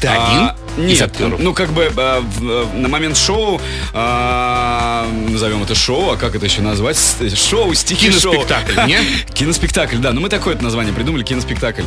Ты 0.00 0.08
А, 0.08 0.26
один? 0.26 0.50
Нет, 0.78 0.98
ну 1.38 1.52
как 1.54 1.70
бы 1.72 1.82
э, 1.94 2.20
в- 2.20 2.48
э, 2.50 2.66
на 2.76 2.88
момент 2.88 3.16
шоу, 3.16 3.60
э, 3.92 5.06
назовем 5.30 5.62
это 5.62 5.74
шоу, 5.74 6.12
а 6.12 6.16
как 6.16 6.34
это 6.34 6.46
еще 6.46 6.62
назвать? 6.62 6.96
С- 6.96 7.34
Шоу, 7.36 7.74
стихи 7.74 8.10
шоу. 8.10 8.32
Киноспектакль, 8.32 8.86
не? 8.88 8.98
Киноспектакль, 9.34 9.96
да. 9.96 10.12
Ну 10.12 10.20
мы 10.20 10.28
такое 10.28 10.54
это 10.54 10.64
название 10.64 10.92
придумали, 10.92 11.22
киноспектакль. 11.22 11.82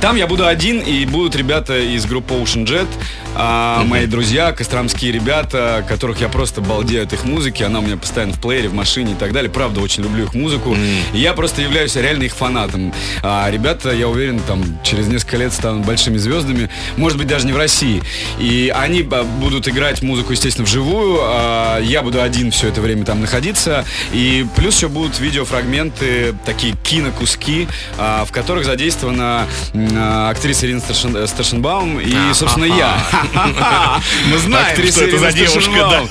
Там 0.00 0.14
я 0.14 0.28
буду 0.28 0.46
один, 0.46 0.78
и 0.78 1.04
будут 1.06 1.34
ребята 1.34 1.76
из 1.76 2.06
группы 2.06 2.34
Ocean 2.34 2.64
Jet, 2.64 2.86
а, 3.34 3.82
мои 3.84 4.06
друзья, 4.06 4.52
костромские 4.52 5.10
ребята, 5.10 5.84
которых 5.88 6.20
я 6.20 6.28
просто 6.28 6.60
балдею 6.60 7.02
от 7.02 7.12
их 7.12 7.24
музыки. 7.24 7.64
Она 7.64 7.80
у 7.80 7.82
меня 7.82 7.96
постоянно 7.96 8.32
в 8.32 8.40
плеере, 8.40 8.68
в 8.68 8.74
машине 8.74 9.12
и 9.12 9.14
так 9.16 9.32
далее. 9.32 9.50
Правда, 9.50 9.80
очень 9.80 10.04
люблю 10.04 10.24
их 10.26 10.34
музыку. 10.34 10.76
И 11.12 11.18
я 11.18 11.32
просто 11.32 11.62
являюсь 11.62 11.96
реально 11.96 12.24
их 12.24 12.32
фанатом. 12.34 12.94
А 13.24 13.50
ребята, 13.50 13.90
я 13.92 14.06
уверен, 14.08 14.38
там 14.46 14.62
через 14.84 15.08
несколько 15.08 15.36
лет 15.36 15.52
станут 15.52 15.84
большими 15.84 16.16
звездами. 16.16 16.70
Может 16.96 17.18
быть, 17.18 17.26
даже 17.26 17.44
не 17.46 17.52
в 17.52 17.56
России. 17.56 18.00
И 18.38 18.72
они 18.74 19.06
а, 19.10 19.24
будут 19.24 19.68
играть 19.68 20.02
музыку, 20.02 20.32
естественно, 20.32 20.64
вживую. 20.64 21.18
а 21.22 21.78
я 21.80 22.02
буду 22.02 22.20
один 22.20 22.50
все 22.50 22.68
это 22.68 22.80
время 22.80 23.04
там 23.04 23.20
находиться. 23.20 23.84
И 24.12 24.46
плюс 24.56 24.76
еще 24.76 24.88
будут 24.88 25.18
видеофрагменты, 25.18 26.34
такие 26.44 26.74
кинокуски, 26.82 27.68
а, 27.96 28.24
в 28.24 28.32
которых 28.32 28.64
задействована 28.64 29.46
а, 29.74 30.30
актриса 30.30 30.66
Ирина 30.66 30.80
Старшин- 30.80 31.26
Старшинбаум 31.26 32.00
и, 32.00 32.14
собственно, 32.34 32.64
я. 32.64 32.98
Мы 34.30 34.38
знаем, 34.38 34.66
Актриса 34.72 34.98
что 34.98 35.04
это 35.06 35.18
за 35.18 35.32
девушка, 35.32 35.70
да. 35.72 36.02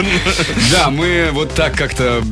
Да, 0.71 0.89
мы 0.89 1.29
вот 1.31 1.53
так 1.53 1.75
как-то 1.75 2.23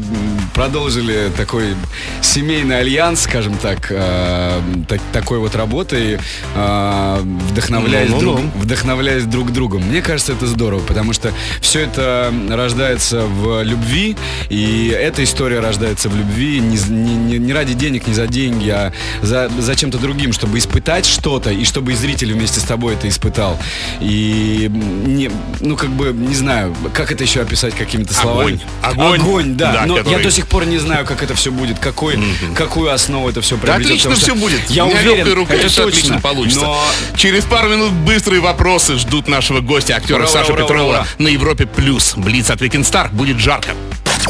продолжили 0.56 1.30
такой 1.36 1.76
семейный 2.22 2.80
альянс, 2.80 3.22
скажем 3.24 3.58
так, 3.58 3.88
э, 3.92 4.62
так- 4.88 5.02
такой 5.12 5.40
вот 5.40 5.54
работой, 5.56 6.18
э, 6.56 7.20
вдохновляясь, 7.52 8.10
Ну-ну-ну. 8.10 8.38
друг, 8.38 8.56
вдохновляясь 8.56 9.24
друг 9.26 9.52
другом. 9.52 9.82
Мне 9.84 10.02
кажется, 10.02 10.32
это 10.32 10.48
здорово, 10.48 10.80
потому 10.80 11.12
что 11.14 11.32
все 11.60 11.82
это 11.82 12.34
рождается 12.50 13.24
в 13.26 13.64
любви, 13.64 14.16
и 14.50 14.88
эта 14.98 15.24
история 15.26 15.60
рождается 15.60 16.08
в 16.08 16.16
любви 16.16 16.60
не, 16.62 16.78
не- 16.90 17.38
не- 17.38 17.54
ради 17.54 17.74
денег, 17.74 18.08
не 18.08 18.14
за 18.14 18.28
деньги, 18.28 18.70
а 18.70 18.94
за, 19.22 19.50
за 19.60 19.76
чем-то 19.76 19.98
другим, 19.98 20.32
чтобы 20.32 20.58
испытать 20.58 21.06
что-то, 21.06 21.52
и 21.52 21.66
чтобы 21.66 21.92
и 21.92 21.96
зритель 21.96 22.32
вместе 22.34 22.62
с 22.62 22.64
тобой 22.64 22.94
это 22.94 23.10
испытал. 23.10 23.60
И 24.00 24.72
не, 24.72 25.30
ну 25.60 25.76
как 25.76 25.90
бы 25.90 26.14
не 26.14 26.34
знаю, 26.34 26.74
как 26.94 27.12
это 27.12 27.24
еще 27.26 27.42
описать 27.42 27.76
какими-то 27.76 28.14
словами. 28.14 28.60
Огонь. 28.82 29.20
Огонь, 29.20 29.56
да. 29.56 29.74
Да, 29.74 29.86
Но 29.86 29.98
я 29.98 30.20
до 30.20 30.32
сих 30.32 30.45
пор 30.48 30.66
не 30.66 30.78
знаю, 30.78 31.06
как 31.06 31.24
это 31.24 31.36
все 31.36 31.52
будет, 31.52 31.80
какой, 31.80 32.20
какую 32.56 32.92
основу 32.92 33.30
это 33.30 33.42
все 33.42 33.56
Да 33.58 33.62
приобретет. 33.64 33.92
отлично 33.92 34.10
потому 34.10 34.26
что 34.26 34.34
все 34.34 34.42
будет. 34.42 34.70
Я 34.70 34.86
У 34.86 34.90
меня 34.90 35.00
уверен, 35.12 35.34
рука, 35.34 35.54
это 35.54 35.64
точно. 35.64 35.84
отлично 35.86 36.22
получится. 36.22 36.62
Но 36.62 36.84
Через 37.16 37.44
пару 37.46 37.70
минут 37.70 37.92
быстрые 37.92 38.42
вопросы 38.42 38.96
ждут 38.98 39.28
нашего 39.28 39.60
гостя, 39.62 39.96
актера 39.96 40.18
Ура, 40.18 40.24
ура, 40.26 40.32
Саши 40.32 40.52
ура, 40.54 40.62
Петрова 40.64 40.90
ура, 40.90 40.98
ура. 41.00 41.08
на 41.18 41.28
Европе 41.28 41.66
Плюс. 41.66 42.14
Блиц 42.16 42.50
от 42.50 42.62
Weekend 42.62 42.84
Star. 42.90 43.10
Будет 43.12 43.40
жарко. 43.40 43.70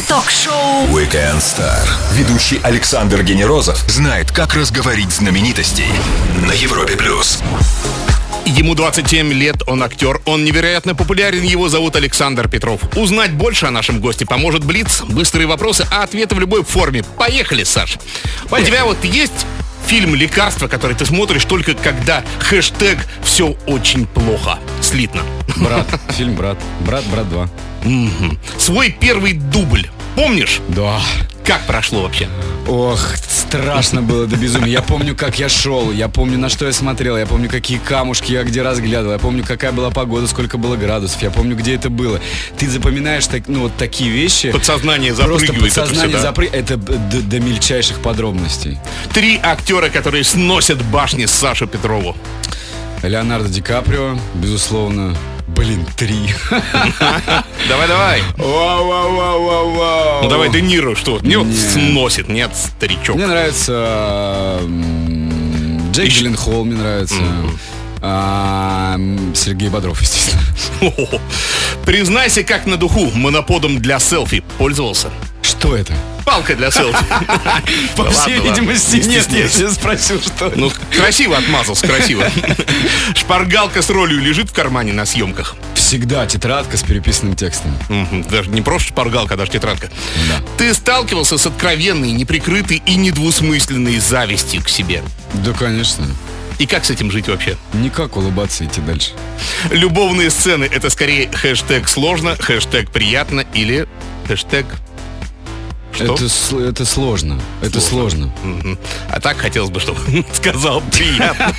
Ток-шоу 0.08 0.88
Weekend 0.88 1.40
Star. 1.40 1.88
Ведущий 2.14 2.60
Александр 2.64 3.24
Генерозов 3.24 3.78
знает, 3.88 4.32
как 4.32 4.54
разговорить 4.56 5.12
знаменитостей 5.12 5.88
на 6.48 6.52
Европе 6.52 6.96
плюс. 6.98 7.40
Ему 8.46 8.76
27 8.76 9.34
лет, 9.34 9.64
он 9.66 9.82
актер, 9.82 10.22
он 10.26 10.46
невероятно 10.46 10.94
популярен, 10.94 11.42
его 11.42 11.68
зовут 11.68 11.96
Александр 11.96 12.48
Петров. 12.48 12.80
Узнать 12.96 13.34
больше 13.34 13.66
о 13.66 13.72
нашем 13.72 14.00
госте 14.00 14.26
поможет 14.26 14.64
Блиц, 14.64 15.02
быстрые 15.02 15.48
вопросы, 15.48 15.88
а 15.92 16.04
ответы 16.04 16.36
в 16.36 16.40
любой 16.40 16.64
форме. 16.64 17.04
Поехали, 17.18 17.64
Саш. 17.64 17.98
У 18.52 18.58
тебя 18.58 18.86
вот 18.86 19.04
есть 19.04 19.48
фильм 19.88 20.14
«Лекарство», 20.16 20.68
который 20.68 20.96
ты 20.96 21.06
смотришь 21.06 21.46
только 21.46 21.74
когда 21.74 22.24
хэштег 22.40 23.00
«все 23.24 23.58
очень 23.66 24.06
плохо» 24.06 24.60
слитно. 24.82 25.24
брат, 25.56 25.88
фильм 26.16 26.36
брат, 26.36 26.58
брат, 26.82 27.04
брат 27.06 27.30
2. 27.30 27.50
Мгм. 27.84 28.40
Свой 28.60 28.92
первый 28.92 29.34
дубль. 29.34 29.90
Помнишь? 30.16 30.62
Да. 30.70 31.02
Как 31.46 31.62
прошло 31.68 32.02
вообще? 32.02 32.28
Ох, 32.68 33.00
страшно 33.28 34.02
было 34.02 34.26
до 34.26 34.36
безумия. 34.36 34.72
Я 34.72 34.82
помню, 34.82 35.16
как 35.16 35.38
я 35.38 35.48
шел, 35.48 35.92
я 35.92 36.10
помню, 36.10 36.40
на 36.40 36.50
что 36.50 36.66
я 36.66 36.74
смотрел, 36.74 37.16
я 37.18 37.28
помню, 37.28 37.48
какие 37.48 37.78
камушки 37.78 38.32
я 38.32 38.44
где 38.44 38.64
разглядывал, 38.64 39.14
я 39.14 39.20
помню, 39.20 39.44
какая 39.44 39.72
была 39.72 39.92
погода, 39.92 40.26
сколько 40.28 40.58
было 40.58 40.76
градусов, 40.76 41.22
я 41.22 41.30
помню, 41.30 41.56
где 41.56 41.76
это 41.76 41.92
было. 41.92 42.20
Ты 42.58 42.68
запоминаешь 42.68 43.28
так, 43.28 43.44
ну, 43.48 43.62
вот 43.62 43.78
такие 43.78 44.10
вещи. 44.10 44.52
Подсознание 44.52 45.14
Просто 45.14 45.46
запрыгивает. 45.46 45.72
это 45.72 45.82
подсознание 45.82 46.16
да? 46.18 46.22
запры... 46.22 46.50
Это 46.52 46.78
до, 46.78 47.22
до 47.22 47.40
мельчайших 47.40 48.00
подробностей. 48.00 48.80
Три 49.14 49.40
актера, 49.42 49.90
которые 49.90 50.24
сносят 50.24 50.84
башни 50.86 51.26
с 51.26 51.32
Сашу 51.32 51.68
Петрову. 51.68 52.16
Леонардо 53.04 53.50
Ди 53.50 53.62
Каприо, 53.62 54.18
безусловно. 54.34 55.16
Блин, 55.48 55.86
три. 55.96 56.34
Давай, 57.70 57.88
давай. 57.88 58.22
Вау, 58.38 58.88
вау, 58.88 59.16
вау, 59.16 59.44
вау, 59.44 59.70
вау. 59.76 60.24
Ну 60.24 60.30
давай 60.30 60.50
Де 60.50 60.62
Ниро, 60.62 60.96
что? 60.96 61.20
Не 61.22 61.36
вот 61.38 61.48
Не. 61.48 61.56
сносит, 61.56 62.30
нет, 62.30 62.52
старичок. 62.56 63.16
Мне 63.16 63.28
нравится 63.28 64.60
Джейк 65.92 66.12
Джилленхол, 66.12 66.66
мне 66.66 66.76
нравится. 66.76 67.16
А, 68.02 68.98
Сергей 69.34 69.70
Бодров, 69.70 70.02
естественно. 70.02 70.42
Признайся, 71.86 72.44
как 72.44 72.66
на 72.66 72.78
духу, 72.78 73.06
моноподом 73.16 73.80
для 73.80 74.00
селфи 74.00 74.44
пользовался. 74.58 75.10
Что 75.60 75.76
это? 75.76 75.94
Палка 76.26 76.56
для 76.56 76.70
селфи. 76.70 77.06
По 77.96 78.10
всей 78.10 78.40
видимости, 78.40 78.98
Не 78.98 79.16
нет, 79.16 79.52
я 79.58 79.70
спросил, 79.70 80.22
что. 80.22 80.52
Ну, 80.56 80.72
красиво 80.96 81.38
отмазался, 81.38 81.88
красиво. 81.88 82.24
Шпаргалка 83.16 83.82
с 83.82 83.90
ролью 83.90 84.20
лежит 84.22 84.50
в 84.50 84.54
кармане 84.54 84.94
на 84.94 85.06
съемках. 85.06 85.56
Всегда 85.74 86.26
тетрадка 86.26 86.78
с 86.78 86.84
переписанным 86.84 87.36
текстом. 87.36 87.76
Даже 88.30 88.50
не 88.50 88.62
просто 88.62 88.90
шпаргалка, 88.90 89.36
а 89.36 89.38
даже 89.38 89.52
тетрадка. 89.52 89.90
Да. 90.30 90.42
Ты 90.58 90.74
сталкивался 90.74 91.38
с 91.38 91.46
откровенной, 91.46 92.12
неприкрытой 92.12 92.82
и 92.86 92.96
недвусмысленной 92.96 94.00
завистью 94.00 94.64
к 94.64 94.70
себе. 94.70 95.04
Да, 95.34 95.52
конечно. 95.54 96.08
И 96.58 96.66
как 96.66 96.86
с 96.86 96.90
этим 96.90 97.12
жить 97.12 97.28
вообще? 97.28 97.58
Никак 97.74 98.18
улыбаться 98.18 98.66
идти 98.66 98.82
дальше. 98.82 99.12
Любовные 99.72 100.30
сцены— 100.30 100.68
это 100.72 100.90
скорее 100.90 101.30
хэштег 101.30 101.88
сложно, 101.88 102.36
хэштег 102.36 102.92
приятно 102.92 103.46
или 103.54 103.88
хэштег... 104.28 104.66
Что? 105.96 106.14
Это, 106.14 106.70
это 106.70 106.86
сложно. 106.86 107.40
Это 107.62 107.80
сложно. 107.80 108.32
А 109.10 109.20
так 109.22 109.38
хотелось 109.38 109.70
бы, 109.70 109.80
чтобы 109.80 110.00
сказал 110.34 110.82
приятно. 110.82 111.56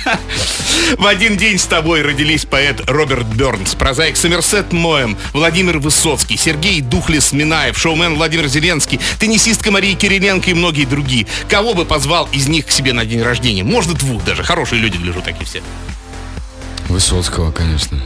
В 0.97 1.05
один 1.05 1.37
день 1.37 1.57
с 1.57 1.65
тобой 1.65 2.03
родились 2.03 2.45
поэт 2.45 2.87
Роберт 2.87 3.25
Бернс, 3.25 3.73
прозаик 3.73 4.15
Сомерсет 4.15 4.71
Моем, 4.71 5.17
Владимир 5.33 5.79
Высоцкий, 5.79 6.37
Сергей 6.37 6.81
Духлес 6.81 7.33
Минаев, 7.33 7.77
шоумен 7.77 8.15
Владимир 8.15 8.47
Зеленский, 8.47 8.99
теннисистка 9.19 9.71
Мария 9.71 9.95
Кириленко 9.95 10.51
и 10.51 10.53
многие 10.53 10.85
другие. 10.85 11.25
Кого 11.49 11.73
бы 11.73 11.85
позвал 11.85 12.29
из 12.31 12.47
них 12.47 12.67
к 12.67 12.71
себе 12.71 12.93
на 12.93 13.05
день 13.05 13.23
рождения? 13.23 13.63
Может, 13.63 13.97
двух 13.97 14.23
даже. 14.23 14.43
Хорошие 14.43 14.79
люди, 14.79 14.97
гляжу, 14.97 15.21
такие 15.21 15.45
все. 15.45 15.63
Высоцкого, 16.89 17.51
конечно. 17.51 17.99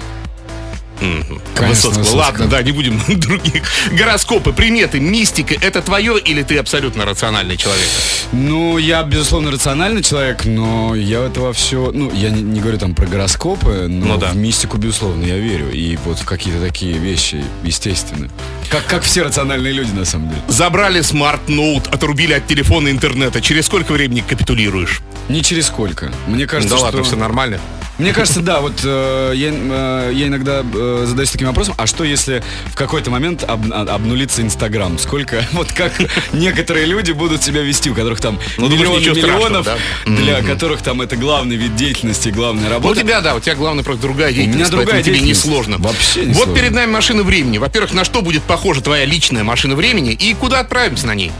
Конечно, 1.02 1.90
Высоцкого. 1.90 2.00
Высоцкого. 2.00 2.20
Ладно, 2.20 2.48
да, 2.48 2.62
не 2.62 2.72
будем 2.72 3.02
других. 3.20 3.64
Гороскопы, 3.92 4.54
приметы, 4.54 5.00
мистика— 5.00 5.56
это 5.62 5.82
твое 5.82 6.20
или 6.20 6.44
ты 6.44 6.58
абсолютно 6.58 7.06
рациональный 7.06 7.58
человек? 7.58 7.88
Ну, 8.32 8.78
я, 8.78 9.04
безусловно, 9.04 9.52
рациональный 9.52 10.04
человек, 10.04 10.46
но 10.46 10.96
я 10.96 11.22
этого 11.26 11.54
все... 11.54 11.92
Ну, 11.94 12.12
я 12.14 12.30
не, 12.30 12.42
не 12.42 12.60
говорю 12.62 12.78
там 12.78 12.94
про 12.96 13.06
гороскопы, 13.08 13.88
но 13.90 14.06
Ну 14.14 14.18
да. 14.18 14.30
в 14.30 14.36
мистику, 14.36 14.78
безусловно, 14.78 15.26
я 15.26 15.38
верю. 15.38 15.72
И 15.72 15.98
вот 16.06 16.20
в 16.20 16.26
какие-то 16.26 16.62
такие 16.62 16.94
вещи, 16.98 17.44
естественно. 17.64 18.30
Как, 18.70 18.86
как 18.86 19.04
все 19.04 19.24
рациональные 19.24 19.74
люди, 19.74 19.92
на 19.92 20.06
самом 20.06 20.30
деле. 20.30 20.42
Забрали 20.48 21.02
смарт-ноут, 21.02 21.88
отрубили 21.88 22.34
от 22.34 22.48
телефона 22.48 22.90
интернета. 22.90 23.42
Через 23.42 23.66
сколько 23.66 23.92
времени 23.92 24.24
капитулируешь? 24.28 25.02
Не 25.30 25.42
через 25.44 25.68
сколько. 25.68 26.12
Мне 26.28 26.46
кажется, 26.48 26.76
да 26.76 26.78
что... 26.78 26.86
ладно, 26.86 27.04
все 27.04 27.16
нормально. 27.16 27.60
Мне 28.02 28.14
кажется, 28.14 28.42
да, 28.42 28.62
вот 28.62 28.82
э, 28.84 29.32
я, 29.36 29.50
э, 29.54 30.12
я 30.14 30.28
иногда 30.28 30.64
э, 30.64 31.04
задаюсь 31.08 31.30
таким 31.30 31.48
вопросом, 31.48 31.76
а 31.78 31.86
что 31.86 32.04
если 32.04 32.44
в 32.66 32.76
какой-то 32.76 33.12
момент 33.12 33.44
об- 33.48 33.72
а- 33.72 33.82
обнулится 33.94 34.42
Инстаграм? 34.42 34.98
Сколько, 34.98 35.46
вот 35.52 35.72
как 35.72 35.94
некоторые 36.34 36.88
люди 36.88 37.12
будут 37.12 37.44
себя 37.44 37.62
вести, 37.62 37.92
у 37.92 37.94
которых 37.94 38.20
там 38.20 38.40
Ну, 38.58 38.68
думаешь, 38.70 38.88
миллионы 38.90 39.00
ничего 39.02 39.16
миллионов, 39.16 39.66
страшного, 39.68 39.80
да? 40.08 40.24
для 40.24 40.42
которых 40.42 40.82
там 40.82 41.02
это 41.02 41.16
главный 41.16 41.58
вид 41.58 41.76
деятельности, 41.76 42.30
главная 42.30 42.64
Ну, 42.64 42.70
у 42.70 42.74
работа. 42.74 43.00
тебя, 43.02 43.22
да, 43.22 43.36
у 43.36 43.40
тебя 43.40 43.54
главное 43.54 43.84
просто 43.84 44.02
другая 44.02 44.32
меня 44.32 44.46
деятельность, 44.46 44.72
другая 44.72 44.88
поэтому 44.96 45.04
тебе 45.04 45.14
не 45.20 45.26
деятельность. 45.34 45.42
сложно. 45.42 45.78
Вообще 45.78 46.22
не 46.26 46.34
Вот 46.34 46.46
сложно. 46.46 46.56
перед 46.56 46.72
нами 46.72 46.90
машина 46.92 47.22
времени. 47.22 47.60
Во-первых, 47.60 47.94
на 47.94 48.04
что 48.04 48.24
будет 48.24 48.42
похожа 48.44 48.82
твоя 48.82 49.06
личная 49.06 49.44
машина 49.44 49.76
времени 49.76 50.12
и 50.14 50.34
куда 50.34 50.62
отправимся 50.62 51.06
на 51.06 51.14
ней? 51.14 51.32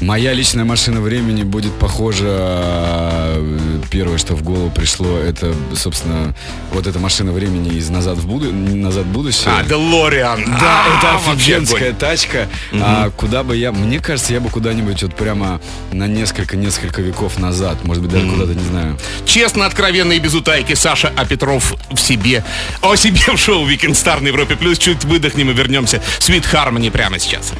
Моя 0.00 0.32
личная 0.34 0.64
машина 0.64 1.00
времени 1.00 1.42
будет 1.42 1.72
похожа... 1.74 2.26
э, 2.26 3.58
Первое, 3.90 4.18
что 4.18 4.34
в 4.34 4.42
голову 4.42 4.70
пришло, 4.70 5.18
это, 5.18 5.54
собственно, 5.74 6.34
вот 6.72 6.86
эта 6.86 6.98
машина 6.98 7.32
времени 7.32 7.76
из 7.76 7.88
«Назад 7.88 8.18
в, 8.18 8.26
буду... 8.26 8.52
«Назад 8.52 9.04
в 9.04 9.12
будущее». 9.12 9.52
А, 9.56 9.64
Делориан. 9.64 10.44
Да, 10.44 10.84
А, 10.84 10.98
это 10.98 11.32
офигенская 11.32 11.92
тачка. 11.92 12.48
А 12.74 13.10
куда 13.10 13.42
бы 13.42 13.56
я... 13.56 13.72
Мне 13.72 13.98
кажется, 14.00 14.32
я 14.34 14.40
бы 14.40 14.50
куда-нибудь 14.50 15.02
вот 15.02 15.14
прямо 15.14 15.60
на 15.92 16.06
несколько-несколько 16.06 17.00
веков 17.00 17.38
назад. 17.38 17.82
Может 17.84 18.02
быть, 18.02 18.12
даже 18.12 18.28
куда-то, 18.28 18.54
не 18.54 18.64
знаю. 18.68 18.98
Честно, 19.24 19.64
откровенно 19.66 20.12
и 20.12 20.18
без 20.18 20.34
утайки 20.34 20.74
Саша 20.74 21.12
А. 21.16 21.24
Петров 21.24 21.74
в 21.90 21.98
себе. 21.98 22.44
О 22.82 22.96
себе 22.96 23.32
в 23.34 23.38
шоу 23.38 23.66
Weekend 23.66 23.92
Star 23.92 24.20
на 24.20 24.28
Европе 24.28 24.56
Плюс. 24.56 24.78
Чуть 24.78 25.04
выдохнем 25.04 25.50
и 25.50 25.54
вернемся. 25.54 26.02
Sweet 26.20 26.44
Harmony 26.52 26.90
прямо 26.90 27.18
сейчас. 27.18 27.52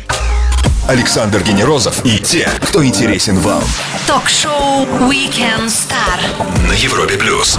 Александр 0.88 1.42
Генерозов 1.42 2.04
и 2.04 2.18
те, 2.18 2.49
кто 2.62 2.85
интересен 2.85 3.38
вам. 3.40 3.62
Ток-шоу 4.06 4.87
Weekend 5.11 5.66
Star. 5.66 6.68
На 6.68 6.73
Европе 6.73 7.16
плюс. 7.16 7.58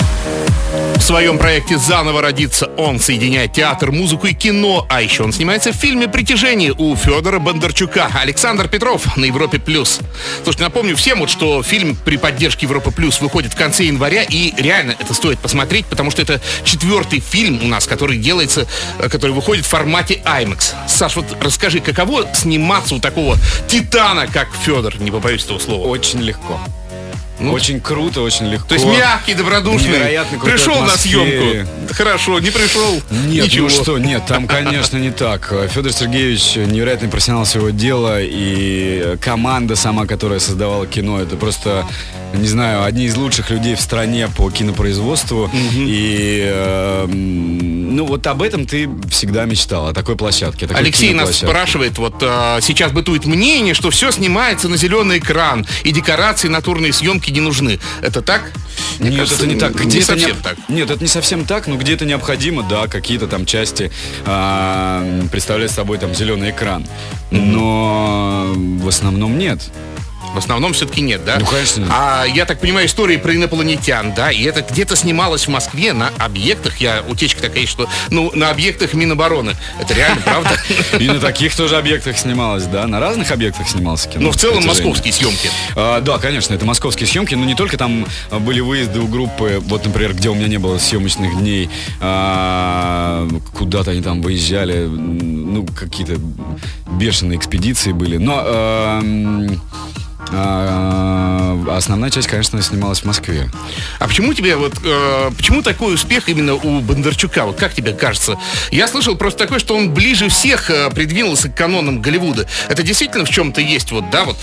В 0.97 1.01
своем 1.01 1.37
проекте 1.37 1.77
«Заново 1.77 2.21
родиться» 2.21 2.65
он 2.75 2.99
соединяет 2.99 3.53
театр, 3.53 3.91
музыку 3.91 4.27
и 4.27 4.33
кино, 4.33 4.85
а 4.89 5.01
еще 5.01 5.23
он 5.23 5.31
снимается 5.31 5.71
в 5.71 5.75
фильме 5.75 6.07
«Притяжение» 6.07 6.73
у 6.77 6.95
Федора 6.95 7.39
Бондарчука. 7.39 8.09
Александр 8.13 8.67
Петров 8.67 9.15
на 9.15 9.25
Европе+. 9.25 9.59
плюс. 9.59 9.99
Слушайте, 10.43 10.63
напомню 10.63 10.95
всем, 10.97 11.19
вот, 11.19 11.29
что 11.29 11.63
фильм 11.63 11.95
при 11.95 12.17
поддержке 12.17 12.65
Европы+, 12.65 12.91
плюс 12.91 13.21
выходит 13.21 13.53
в 13.53 13.55
конце 13.55 13.85
января, 13.85 14.23
и 14.23 14.53
реально 14.57 14.95
это 14.99 15.13
стоит 15.13 15.39
посмотреть, 15.39 15.85
потому 15.85 16.11
что 16.11 16.21
это 16.21 16.41
четвертый 16.65 17.19
фильм 17.21 17.63
у 17.63 17.67
нас, 17.67 17.85
который 17.85 18.17
делается, 18.17 18.67
э, 18.99 19.07
который 19.07 19.31
выходит 19.31 19.65
в 19.65 19.69
формате 19.69 20.21
IMAX. 20.25 20.73
Саш, 20.87 21.15
вот 21.15 21.25
расскажи, 21.39 21.79
каково 21.79 22.27
сниматься 22.33 22.95
у 22.97 22.99
такого 22.99 23.37
титана, 23.67 24.27
как 24.27 24.47
Федор, 24.63 24.99
не 24.99 25.11
побоюсь 25.11 25.45
этого 25.45 25.59
слова? 25.59 25.87
Очень 25.87 26.21
легко. 26.21 26.59
очень 27.39 27.79
круто, 27.79 28.21
очень 28.21 28.47
легко. 28.47 28.67
То 28.67 28.75
есть 28.75 28.85
мягкий, 28.87 29.35
добродушный. 29.35 29.89
Невероятно 29.89 30.39
пришел 30.39 30.81
на 30.81 30.97
съемку. 30.97 31.69
Хорошо, 31.93 32.39
не 32.39 32.49
пришел. 32.49 33.01
Нет, 33.27 33.45
Ничего. 33.45 33.69
ну 33.69 33.69
что, 33.69 33.97
нет, 33.99 34.23
там, 34.27 34.47
конечно, 34.47 34.97
не 34.97 35.11
так. 35.11 35.53
Федор 35.69 35.91
Сергеевич 35.91 36.55
невероятный 36.55 37.09
профессионал 37.09 37.45
своего 37.45 37.69
дела, 37.69 38.17
и 38.21 39.17
команда 39.21 39.75
сама, 39.75 40.05
которая 40.05 40.39
создавала 40.39 40.87
кино, 40.87 41.21
это 41.21 41.35
просто, 41.35 41.85
не 42.33 42.47
знаю, 42.47 42.83
одни 42.83 43.05
из 43.05 43.15
лучших 43.15 43.49
людей 43.49 43.75
в 43.75 43.81
стране 43.81 44.27
по 44.27 44.49
кинопроизводству. 44.49 45.49
И, 45.73 46.43
э, 46.45 47.05
ну, 47.07 48.05
вот 48.05 48.25
об 48.27 48.41
этом 48.41 48.65
ты 48.65 48.89
всегда 49.09 49.45
мечтал, 49.45 49.87
о 49.87 49.93
такой 49.93 50.15
площадке. 50.15 50.65
о 50.65 50.69
такой 50.69 50.83
Алексей 50.83 51.13
нас 51.13 51.35
спрашивает, 51.37 51.97
вот 51.97 52.15
э, 52.21 52.59
сейчас 52.61 52.91
бытует 52.91 53.25
мнение, 53.25 53.73
что 53.73 53.89
все 53.89 54.11
снимается 54.11 54.69
на 54.69 54.77
зеленый 54.77 55.19
экран, 55.19 55.65
и 55.83 55.91
декорации, 55.91 56.47
натурные 56.47 56.93
съемки 56.93 57.31
не 57.31 57.39
нужны. 57.39 57.79
Это 58.01 58.21
так? 58.21 58.51
Мне 58.99 59.09
Нет, 59.09 59.19
кажется, 59.19 59.43
это 59.43 59.53
не 59.53 59.59
так. 59.59 59.79
Не 59.79 59.85
Где-то 59.85 60.05
совсем 60.05 60.37
не- 60.37 60.43
так. 60.43 60.57
Нет, 60.69 60.89
это 60.91 61.01
не 61.01 61.09
совсем 61.09 61.45
так, 61.45 61.67
но 61.67 61.77
где-то 61.77 62.05
необходимо, 62.05 62.63
да, 62.63 62.87
какие-то 62.87 63.27
там 63.27 63.45
части 63.45 63.91
а, 64.25 65.25
представлять 65.31 65.71
собой 65.71 65.97
там 65.97 66.13
зеленый 66.13 66.51
экран. 66.51 66.85
Но 67.31 68.53
в 68.55 68.87
основном 68.87 69.37
нет. 69.37 69.61
В 70.37 70.39
основном 70.39 70.73
все-таки 70.73 71.01
нет, 71.01 71.25
да? 71.25 71.37
Ну, 71.39 71.47
конечно, 71.47 71.81
нет. 71.81 71.89
А 71.91 72.23
я 72.25 72.45
так 72.45 72.59
понимаю, 72.59 72.85
истории 72.85 73.17
про 73.17 73.35
инопланетян, 73.35 74.13
да, 74.13 74.31
и 74.31 74.43
это 74.43 74.61
где-то 74.61 74.95
снималось 74.95 75.47
в 75.47 75.49
Москве 75.49 75.93
на 75.93 76.09
объектах, 76.19 76.77
я 76.77 77.03
утечка 77.07 77.41
такая, 77.41 77.65
что, 77.65 77.89
ну, 78.11 78.31
на 78.35 78.51
объектах 78.51 78.93
Минобороны. 78.93 79.55
Это 79.79 79.95
реально, 79.95 80.21
правда? 80.21 80.51
И 80.99 81.07
на 81.07 81.19
таких 81.19 81.55
тоже 81.55 81.75
объектах 81.75 82.19
снималось, 82.19 82.65
да, 82.65 82.85
на 82.85 82.99
разных 82.99 83.31
объектах 83.31 83.67
снималось 83.67 84.05
кино. 84.05 84.25
Но 84.25 84.31
в 84.31 84.35
целом 84.35 84.63
московские 84.65 85.11
съемки. 85.11 85.49
А, 85.75 86.01
да, 86.01 86.19
конечно, 86.19 86.53
это 86.53 86.65
московские 86.65 87.07
съемки, 87.07 87.33
но 87.33 87.43
не 87.43 87.55
только 87.55 87.75
там 87.75 88.05
были 88.29 88.59
выезды 88.59 88.99
у 88.99 89.07
группы, 89.07 89.59
вот, 89.65 89.85
например, 89.85 90.13
где 90.13 90.29
у 90.29 90.35
меня 90.35 90.47
не 90.47 90.59
было 90.59 90.77
съемочных 90.77 91.35
дней, 91.39 91.67
а, 91.99 93.27
куда-то 93.55 93.89
они 93.89 94.03
там 94.03 94.21
выезжали, 94.21 94.85
ну, 94.85 95.65
какие-то 95.65 96.17
бешеные 96.91 97.39
экспедиции 97.39 97.91
были, 97.91 98.17
но 98.17 98.33
м, 98.39 98.43
а, 98.43 100.06
основная 100.29 102.09
часть, 102.09 102.27
конечно, 102.27 102.61
снималась 102.61 103.01
в 103.01 103.05
Москве. 103.05 103.49
А 103.99 104.07
почему 104.07 104.33
тебе 104.33 104.55
вот, 104.55 104.73
э, 104.83 105.31
почему 105.35 105.61
такой 105.61 105.93
успех 105.93 106.29
именно 106.29 106.55
у 106.55 106.81
Бондарчука? 106.81 107.45
Вот 107.45 107.57
как 107.57 107.73
тебе 107.73 107.93
кажется? 107.93 108.37
Я 108.71 108.87
слышал 108.87 109.15
просто 109.15 109.39
такое, 109.39 109.59
что 109.59 109.75
он 109.75 109.93
ближе 109.93 110.29
всех 110.29 110.69
э, 110.69 110.89
придвинулся 110.89 111.49
к 111.49 111.55
канонам 111.55 112.01
Голливуда. 112.01 112.47
Это 112.67 112.83
действительно 112.83 113.25
в 113.25 113.29
чем-то 113.29 113.61
есть, 113.61 113.91
вот, 113.91 114.09
да, 114.09 114.23
вот. 114.25 114.37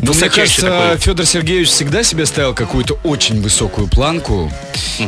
Ну, 0.00 0.12
мне 0.12 0.28
кажется, 0.28 0.62
такой? 0.62 0.98
Федор 0.98 1.26
Сергеевич 1.26 1.68
всегда 1.68 2.02
себе 2.02 2.26
ставил 2.26 2.54
какую-то 2.54 2.94
очень 3.04 3.40
высокую 3.40 3.88
планку 3.88 4.52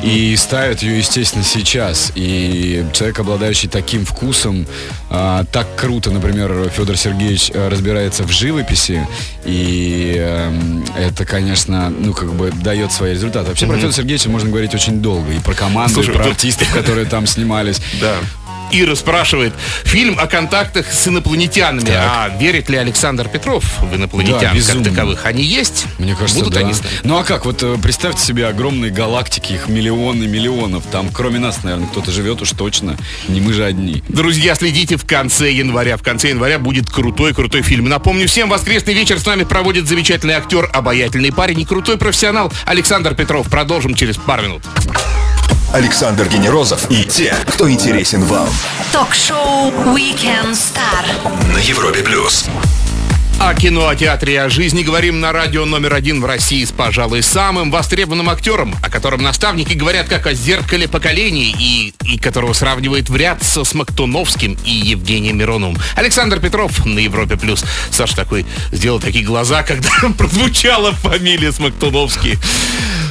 и 0.03 0.37
ставит 0.37 0.83
ее, 0.83 0.99
естественно, 0.99 1.45
сейчас. 1.45 2.13
И 2.15 2.85
человек, 2.93 3.19
обладающий 3.21 3.69
таким 3.69 4.05
вкусом, 4.05 4.67
а, 5.11 5.45
так 5.45 5.67
круто, 5.77 6.11
например, 6.11 6.71
Федор 6.75 6.97
Сергеевич 6.97 7.51
а, 7.55 7.71
разбирается 7.71 8.25
в 8.25 8.31
живописи, 8.31 9.07
и 9.45 9.88
эм, 10.17 10.85
это, 10.97 11.25
конечно, 11.25 11.91
ну, 11.91 12.13
как 12.13 12.33
бы 12.33 12.51
дает 12.51 12.93
свои 12.93 13.13
результаты. 13.15 13.49
Вообще 13.49 13.67
про 13.67 13.77
Федора 13.77 13.93
Сергеевича 13.93 14.29
можно 14.31 14.49
говорить 14.51 14.75
очень 14.75 15.01
долго. 15.01 15.33
И 15.33 15.39
про 15.39 15.55
команду, 15.55 15.95
Слушай, 15.95 16.11
и 16.11 16.15
про 16.15 16.25
тут- 16.25 16.33
артистов, 16.35 16.73
которые 16.75 17.07
там 17.07 17.27
снимались. 17.27 17.81
Да. 18.01 18.15
Ира 18.71 18.95
спрашивает, 18.95 19.53
фильм 19.85 20.19
о 20.19 20.27
контактах 20.27 20.93
с 20.93 21.09
инопланетянами. 21.09 21.87
Так. 21.87 21.97
А 21.97 22.29
верит 22.39 22.69
ли 22.69 22.77
Александр 22.77 23.29
Петров 23.29 23.65
в 23.81 23.95
инопланетян 23.95 24.39
Да, 24.41 24.47
как 24.47 24.57
безумно. 24.57 24.85
таковых? 24.85 25.27
Они 25.27 25.43
есть? 25.43 25.87
Мне 25.99 26.15
кажется, 26.15 26.39
Будут 26.39 26.55
да. 26.55 26.61
они? 26.61 26.73
Ну 27.05 27.19
а 27.19 27.25
как? 27.25 27.45
Вот 27.45 27.63
э, 27.63 27.77
представьте 27.83 28.23
себе 28.25 28.47
огромные 28.47 28.91
галактики, 28.91 29.53
их 29.55 29.69
миллионы 29.69 30.27
миллионов. 30.27 30.85
Там, 30.91 31.09
кроме 31.13 31.39
нас, 31.39 31.63
наверное, 31.63 31.89
кто-то 31.89 32.11
живет 32.11 32.43
уж 32.43 32.51
точно. 32.53 32.97
Не 33.29 33.41
мы 33.41 33.53
же 33.53 33.65
одни. 33.65 34.03
Друзья, 34.09 34.55
следите 34.55 34.97
в 34.97 35.05
конце 35.07 35.51
января. 35.53 35.97
В 35.97 36.03
конце 36.03 36.29
января 36.31 36.59
будет 36.59 36.91
крутой-крутой 36.91 37.63
фильм. 37.63 37.89
Напомню 37.89 38.27
всем, 38.29 38.49
воскресный 38.51 38.95
вечер 38.95 39.19
с 39.19 39.27
нами 39.27 39.45
проводит 39.45 39.87
замечательный 39.89 40.35
актер, 40.35 40.69
обаятельный 40.73 41.33
парень 41.33 41.61
и 41.61 41.65
крутой 41.65 41.99
профессионал 41.99 42.53
Александр 42.67 43.15
Петров. 43.15 43.49
Продолжим 43.49 43.95
через 43.95 44.17
пару 44.17 44.43
минут. 44.43 44.63
Александр 45.73 46.29
Генерозов 46.29 46.91
и 46.91 47.05
те, 47.05 47.35
кто 47.47 47.71
интересен 47.71 48.25
вам. 48.25 48.49
Ток-шоу 48.93 49.71
Weekend 49.95 50.53
Star. 50.53 51.53
На 51.53 51.59
Европе 51.59 52.03
плюс. 52.03 52.47
О 53.41 53.55
кино, 53.55 53.87
о 53.87 53.95
театре 53.95 54.35
и 54.35 54.37
о 54.37 54.49
жизни 54.49 54.83
говорим 54.83 55.21
на 55.21 55.33
радио 55.33 55.65
номер 55.65 55.95
один 55.95 56.21
в 56.21 56.25
России 56.25 56.65
с, 56.65 56.73
пожалуй, 56.73 57.23
самым 57.23 57.71
востребованным 57.71 58.29
актером, 58.31 58.75
о 58.83 58.91
котором 58.91 59.23
наставники 59.23 59.75
говорят 59.75 60.09
как 60.09 60.27
о 60.27 60.35
зеркале 60.35 60.89
поколений 60.89 61.55
и, 61.57 61.95
и 62.03 62.19
которого 62.19 62.53
сравнивают 62.53 63.09
в 63.09 63.15
ряд 63.15 63.45
со 63.45 63.63
Смоктуновским 63.63 64.59
и 64.65 64.71
Евгением 64.73 65.39
Мироновым. 65.39 65.79
Александр 65.95 66.41
Петров 66.41 66.85
на 66.85 66.99
Европе+. 66.99 67.37
плюс. 67.37 67.65
Саша 67.93 68.17
такой 68.17 68.45
сделал 68.73 68.99
такие 68.99 69.25
глаза, 69.25 69.63
когда 69.67 69.91
прозвучала 70.19 70.93
фамилия 70.93 71.53
Смоктуновский. 71.53 72.39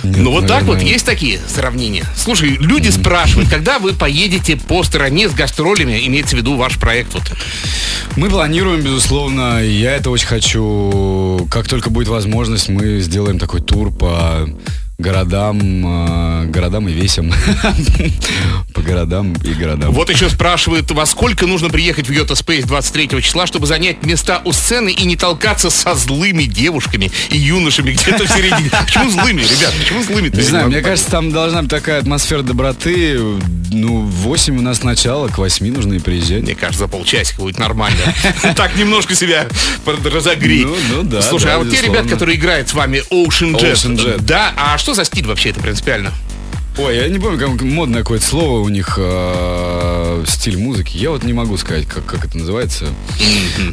Ну 0.04 0.32
вот 0.32 0.48
так 0.48 0.64
вот, 0.64 0.82
есть 0.82 1.06
такие 1.06 1.40
сравнения. 1.48 2.06
Слушай, 2.16 2.58
люди 2.60 2.90
спрашивают, 2.90 3.50
когда 3.50 3.80
вы 3.80 3.94
поедете 3.94 4.56
по 4.58 4.84
стране 4.84 5.30
с 5.30 5.34
гастролями, 5.34 6.00
имеется 6.06 6.36
в 6.36 6.40
виду 6.40 6.56
ваш 6.56 6.78
проект 6.78 7.14
вот. 7.14 7.24
Мы 8.16 8.30
планируем, 8.30 8.82
безусловно, 8.82 9.64
я 9.64 9.96
это 9.96 10.10
очень 10.10 10.28
хочу. 10.28 11.48
Как 11.52 11.68
только 11.68 11.90
будет 11.90 12.08
возможность, 12.08 12.70
мы 12.70 13.00
сделаем 13.00 13.40
такой 13.40 13.62
тур 13.62 13.92
по 13.92 14.50
городам, 14.98 15.60
э, 15.62 16.46
городам 16.46 16.90
и 16.90 16.92
весям. 16.92 17.32
По 18.74 18.82
городам 18.82 19.34
и 19.44 19.54
городам. 19.54 19.92
Вот 19.92 20.10
еще 20.10 20.30
спрашивают, 20.30 20.90
во 20.92 21.06
сколько 21.06 21.46
нужно 21.46 21.70
приехать 21.70 22.08
в 22.08 22.12
Йота 22.12 22.36
Спейс 22.36 22.66
23 22.66 23.22
числа, 23.22 23.46
чтобы 23.46 23.68
занять 23.68 24.04
места 24.04 24.42
у 24.44 24.52
сцены 24.54 24.90
и 24.90 25.06
не 25.06 25.16
толкаться 25.16 25.70
со 25.70 25.94
злыми 25.94 26.44
девушками 26.44 27.12
и 27.30 27.38
юношами 27.38 27.92
где-то 27.92 28.26
в 28.26 28.28
середине. 28.28 28.72
Почему 28.86 29.10
злыми, 29.12 29.42
ребят? 29.42 29.74
Почему 29.80 30.02
злыми? 30.02 30.30
Не 30.30 30.42
знаю, 30.42 30.68
мне 30.68 30.82
кажется, 30.82 31.12
там 31.12 31.32
должна 31.32 31.62
быть 31.62 31.72
такая 31.72 32.00
атмосфера 32.00 32.42
доброты. 32.42 33.20
Ну, 33.70 34.02
в 34.02 34.12
8 34.24 34.58
у 34.58 34.62
нас 34.62 34.82
начало, 34.82 35.28
к 35.28 35.38
8 35.38 35.74
нужно 35.74 35.96
и 35.96 36.00
приезжать. 36.00 36.42
Мне 36.42 36.56
кажется, 36.56 36.86
за 36.86 36.88
полчасика 36.88 37.42
будет 37.42 37.60
нормально. 37.60 37.98
Так 38.56 38.76
немножко 38.76 39.14
себя 39.14 39.48
разогреть. 39.86 40.66
Ну, 40.66 40.76
ну 40.92 41.04
да, 41.04 41.22
Слушай, 41.22 41.54
а 41.54 41.60
вот 41.60 41.70
те 41.70 41.82
ребят, 41.82 42.08
которые 42.08 42.38
играют 42.38 42.70
с 42.70 42.74
вами 42.74 43.04
Ocean 43.12 43.54
Jet, 43.54 43.74
Ocean 43.74 43.96
Jet. 43.96 44.22
да, 44.22 44.54
а 44.58 44.78
что 44.88 44.94
за 44.94 45.04
стиль 45.04 45.28
вообще 45.28 45.50
это 45.50 45.60
принципиально? 45.60 46.14
Ой, 46.78 46.96
я 46.96 47.10
не 47.10 47.20
помню, 47.20 47.38
как 47.38 47.62
модное 47.62 48.04
какое-то 48.04 48.26
слово 48.26 48.62
у 48.62 48.70
них. 48.70 48.98
э, 48.98 50.24
стиль 50.28 50.58
музыки, 50.58 50.96
я 50.96 51.10
вот 51.10 51.24
не 51.24 51.34
могу 51.34 51.58
сказать, 51.58 51.86
как, 51.88 52.06
как 52.06 52.24
это 52.24 52.38
называется. 52.38 52.86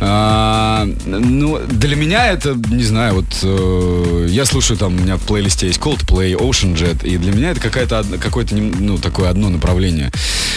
А, 0.00 0.88
ну, 1.06 1.60
для 1.68 1.94
меня 1.94 2.32
это, 2.32 2.54
не 2.70 2.82
знаю, 2.82 3.14
вот 3.14 3.26
э, 3.44 4.26
я 4.28 4.44
слушаю 4.44 4.76
там, 4.76 4.96
у 4.96 4.98
меня 4.98 5.16
в 5.16 5.20
плейлисте 5.20 5.68
есть 5.68 5.78
Coldplay, 5.78 6.34
Ocean 6.34 6.74
Jet, 6.74 7.06
и 7.06 7.16
для 7.16 7.30
меня 7.30 7.52
это 7.52 7.60
какая-то, 7.60 8.04
какое-то, 8.20 8.56
ну, 8.56 8.98
такое 8.98 9.30
одно 9.30 9.50
направление. 9.50 10.10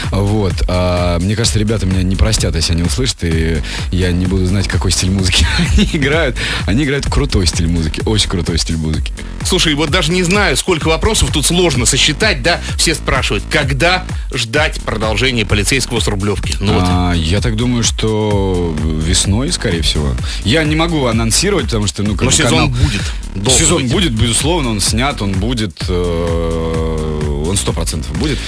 Вот. 0.09 0.53
А, 0.67 1.19
мне 1.19 1.35
кажется, 1.35 1.59
ребята 1.59 1.85
меня 1.85 2.01
не 2.01 2.15
простят, 2.15 2.55
если 2.55 2.73
они 2.73 2.81
услышат, 2.81 3.23
и 3.23 3.61
я 3.91 4.11
не 4.11 4.25
буду 4.25 4.47
знать, 4.47 4.67
какой 4.67 4.89
стиль 4.89 5.11
музыки 5.11 5.45
они 5.77 5.87
играют. 5.93 6.35
Они 6.65 6.83
играют 6.83 7.05
крутой 7.05 7.45
стиль 7.45 7.67
музыки, 7.67 8.01
очень 8.05 8.29
крутой 8.29 8.57
стиль 8.57 8.77
музыки. 8.77 9.13
Слушай, 9.47 9.75
вот 9.75 9.89
даже 9.89 10.11
не 10.11 10.23
знаю, 10.23 10.57
сколько 10.57 10.89
вопросов 10.89 11.31
тут 11.31 11.45
сложно 11.45 11.85
сосчитать, 11.85 12.43
да? 12.43 12.59
Все 12.77 12.93
спрашивают, 12.93 13.45
когда 13.49 14.05
ждать 14.33 14.81
продолжения 14.81 15.45
полицейского 15.45 16.01
с 16.01 16.07
Рублевки? 16.09 16.57
Ну 16.59 16.73
вот. 16.73 16.83
А, 16.85 17.13
я 17.13 17.39
так 17.39 17.55
думаю, 17.55 17.83
что 17.83 18.75
весной, 18.77 19.53
скорее 19.53 19.83
всего. 19.83 20.13
Я 20.43 20.65
не 20.65 20.75
могу 20.75 21.05
анонсировать, 21.05 21.67
потому 21.67 21.87
что, 21.87 22.03
ну, 22.03 22.15
как 22.15 22.23
Но 22.23 22.31
сезон 22.31 22.49
канал- 22.49 22.67
будет. 22.67 23.53
Сезон 23.57 23.83
быть. 23.83 23.91
будет, 23.93 24.11
безусловно, 24.11 24.69
он 24.69 24.81
снят, 24.81 25.21
он 25.21 25.31
будет, 25.31 25.77
э, 25.87 27.43
он 27.47 27.55
сто 27.55 27.71
процентов 27.71 28.17
будет. 28.17 28.39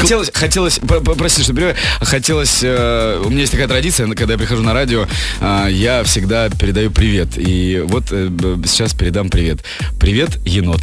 Хотелось, 0.00 0.30
хотелось, 0.32 0.80
прости, 1.16 1.42
что 1.42 1.52
перебиваю, 1.52 1.76
хотелось, 2.00 2.60
э, 2.62 3.22
у 3.24 3.30
меня 3.30 3.40
есть 3.40 3.52
такая 3.52 3.68
традиция, 3.68 4.06
когда 4.08 4.34
я 4.34 4.38
прихожу 4.38 4.62
на 4.62 4.74
радио, 4.74 5.06
э, 5.40 5.68
я 5.70 6.02
всегда 6.04 6.48
передаю 6.50 6.90
привет. 6.90 7.30
И 7.36 7.82
вот 7.86 8.04
э, 8.10 8.28
сейчас 8.66 8.92
передам 8.94 9.30
привет. 9.30 9.64
Привет, 10.00 10.38
енот. 10.44 10.82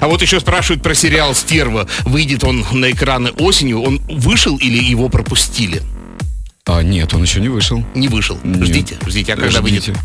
А 0.00 0.08
вот 0.08 0.22
еще 0.22 0.40
спрашивают 0.40 0.82
про 0.82 0.94
сериал 0.94 1.34
«Стерва». 1.34 1.86
Выйдет 2.04 2.44
он 2.44 2.64
на 2.72 2.90
экраны 2.90 3.30
осенью. 3.38 3.82
Он 3.82 4.00
вышел 4.08 4.56
или 4.56 4.82
его 4.82 5.08
пропустили? 5.08 5.82
А, 6.66 6.82
нет, 6.82 7.12
он 7.12 7.22
еще 7.22 7.42
не 7.42 7.50
вышел. 7.50 7.84
Не 7.94 8.08
вышел. 8.08 8.38
Нет. 8.42 8.64
Ждите, 8.64 8.96
ждите. 9.06 9.34
А 9.34 9.36
когда 9.36 9.60
выйдет? 9.60 9.82
Ждите. 9.82 10.00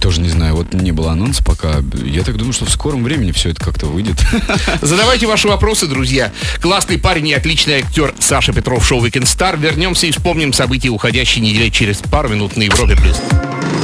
Тоже 0.00 0.22
не 0.22 0.30
знаю, 0.30 0.56
вот 0.56 0.72
не 0.72 0.90
было 0.90 1.12
анонса 1.12 1.44
пока. 1.44 1.82
Я 2.02 2.22
так 2.24 2.38
думаю, 2.38 2.54
что 2.54 2.64
в 2.64 2.70
скором 2.70 3.04
времени 3.04 3.30
все 3.30 3.50
это 3.50 3.62
как-то 3.62 3.84
выйдет. 3.84 4.16
Задавайте 4.80 5.26
ваши 5.26 5.48
вопросы, 5.48 5.86
друзья. 5.86 6.32
Классный 6.62 6.96
парень 6.98 7.28
и 7.28 7.34
отличный 7.34 7.80
актер 7.80 8.14
Саша 8.20 8.54
Петров, 8.54 8.86
шоу 8.86 9.04
Weekend 9.04 9.24
Star. 9.24 9.60
Вернемся 9.60 10.06
и 10.06 10.10
вспомним 10.10 10.54
события 10.54 10.88
уходящей 10.88 11.42
недели 11.42 11.68
через 11.68 11.98
пару 11.98 12.30
минут 12.30 12.56
на 12.56 12.62
Европе+. 12.62 12.96
плюс. 12.96 13.20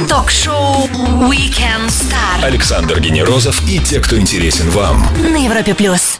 Ток-шоу 0.09 0.87
Weekend 1.29 1.89
Star 1.89 2.43
Александр 2.43 2.99
Генерозов 3.01 3.61
и 3.69 3.77
те, 3.77 3.99
кто 3.99 4.17
интересен 4.19 4.67
вам. 4.71 5.07
на 5.31 5.37
Европе 5.45 5.75
плюс. 5.75 6.19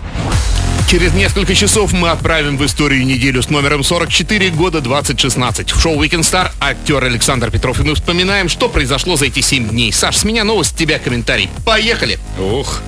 Через 0.89 1.13
несколько 1.13 1.55
часов 1.55 1.93
мы 1.93 2.09
отправим 2.09 2.57
в 2.57 2.65
историю 2.65 3.05
неделю 3.05 3.41
с 3.41 3.49
номером 3.49 3.83
44 3.83 4.51
года 4.51 4.81
2016. 4.81 5.71
В 5.71 5.81
шоу 5.81 6.01
Weekend 6.01 6.21
Star 6.21 6.51
актер 6.59 7.03
Александр 7.03 7.49
Петров. 7.49 7.79
И 7.79 7.83
мы 7.83 7.95
вспоминаем, 7.95 8.49
что 8.49 8.69
произошло 8.69 9.15
за 9.15 9.25
эти 9.25 9.41
7 9.41 9.69
дней. 9.69 9.91
Саш, 9.91 10.17
с 10.17 10.23
меня 10.23 10.43
новость, 10.43 10.71
с 10.71 10.73
тебя 10.73 10.99
комментарий. 10.99 11.49
Поехали! 11.65 12.19
Ох. 12.39 12.81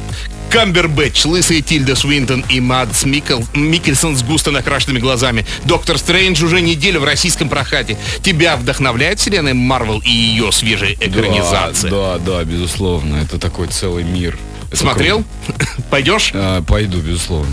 Камбербэтч, 0.52 1.26
лысая 1.26 1.62
Тильда 1.62 1.96
Свинтон 1.96 2.46
и 2.50 2.62
Мадс 2.62 3.04
Микл, 3.04 3.42
Микельсон 3.54 4.16
с 4.16 4.24
густо 4.24 4.52
накрашенными 4.52 5.00
глазами. 5.00 5.46
Доктор 5.66 5.98
Стрэндж 5.98 6.44
уже 6.44 6.62
неделю 6.62 7.02
в 7.02 7.04
российском 7.04 7.50
прокате. 7.50 7.98
Тебя 8.22 8.56
вдохновляет 8.56 9.20
вселенная 9.20 9.54
Марвел 9.54 10.00
и 10.06 10.10
ее 10.10 10.52
свежая 10.52 10.94
экранизация? 10.94 11.92
Да, 11.92 12.18
да, 12.20 12.38
да, 12.38 12.44
безусловно. 12.46 13.18
Это 13.18 13.40
такой 13.40 13.68
целый 13.68 14.04
мир. 14.04 14.38
Смотрел? 14.74 15.24
Пойдешь? 15.90 16.32
А, 16.34 16.62
пойду, 16.62 17.00
безусловно. 17.00 17.50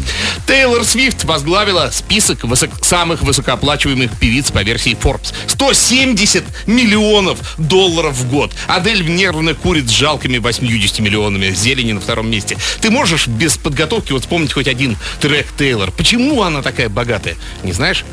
Тейлор 0.47 0.85
Свифт 0.85 1.23
возглавила 1.25 1.91
список 1.93 2.43
высок- 2.45 2.85
самых 2.85 3.23
высокооплачиваемых 3.23 4.11
певиц 4.19 4.51
по 4.51 4.63
версии 4.63 4.97
Forbes. 5.01 5.33
170 5.47 6.43
миллионов 6.67 7.39
долларов 7.59 8.15
в 8.17 8.29
год. 8.29 8.53
Адель 8.67 9.07
нервно 9.07 9.55
курит 9.55 9.87
с 9.89 9.93
жалкими 9.93 10.39
80 10.39 10.99
миллионами. 10.99 11.51
Зелени 11.51 11.93
на 11.93 12.01
втором 12.01 12.29
месте. 12.31 12.59
Ты 12.81 12.91
можешь 12.91 13.29
без 13.29 13.57
подготовки 13.57 14.13
вот 14.13 14.23
вспомнить 14.23 14.53
хоть 14.53 14.67
один 14.67 14.97
трек 15.21 15.47
Тейлор? 15.57 15.93
Почему 15.93 16.43
она 16.43 16.63
такая 16.63 16.89
богатая? 16.89 17.37
Не 17.63 17.73
знаешь? 17.73 18.05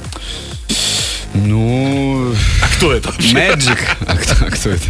Ну, 1.33 2.33
А 2.61 2.67
кто 2.75 2.93
это 2.93 3.09
вообще? 3.11 3.33
Magic. 3.35 3.79
А 4.05 4.17
кто, 4.17 4.45
а 4.45 4.51
кто 4.51 4.69
это? 4.69 4.83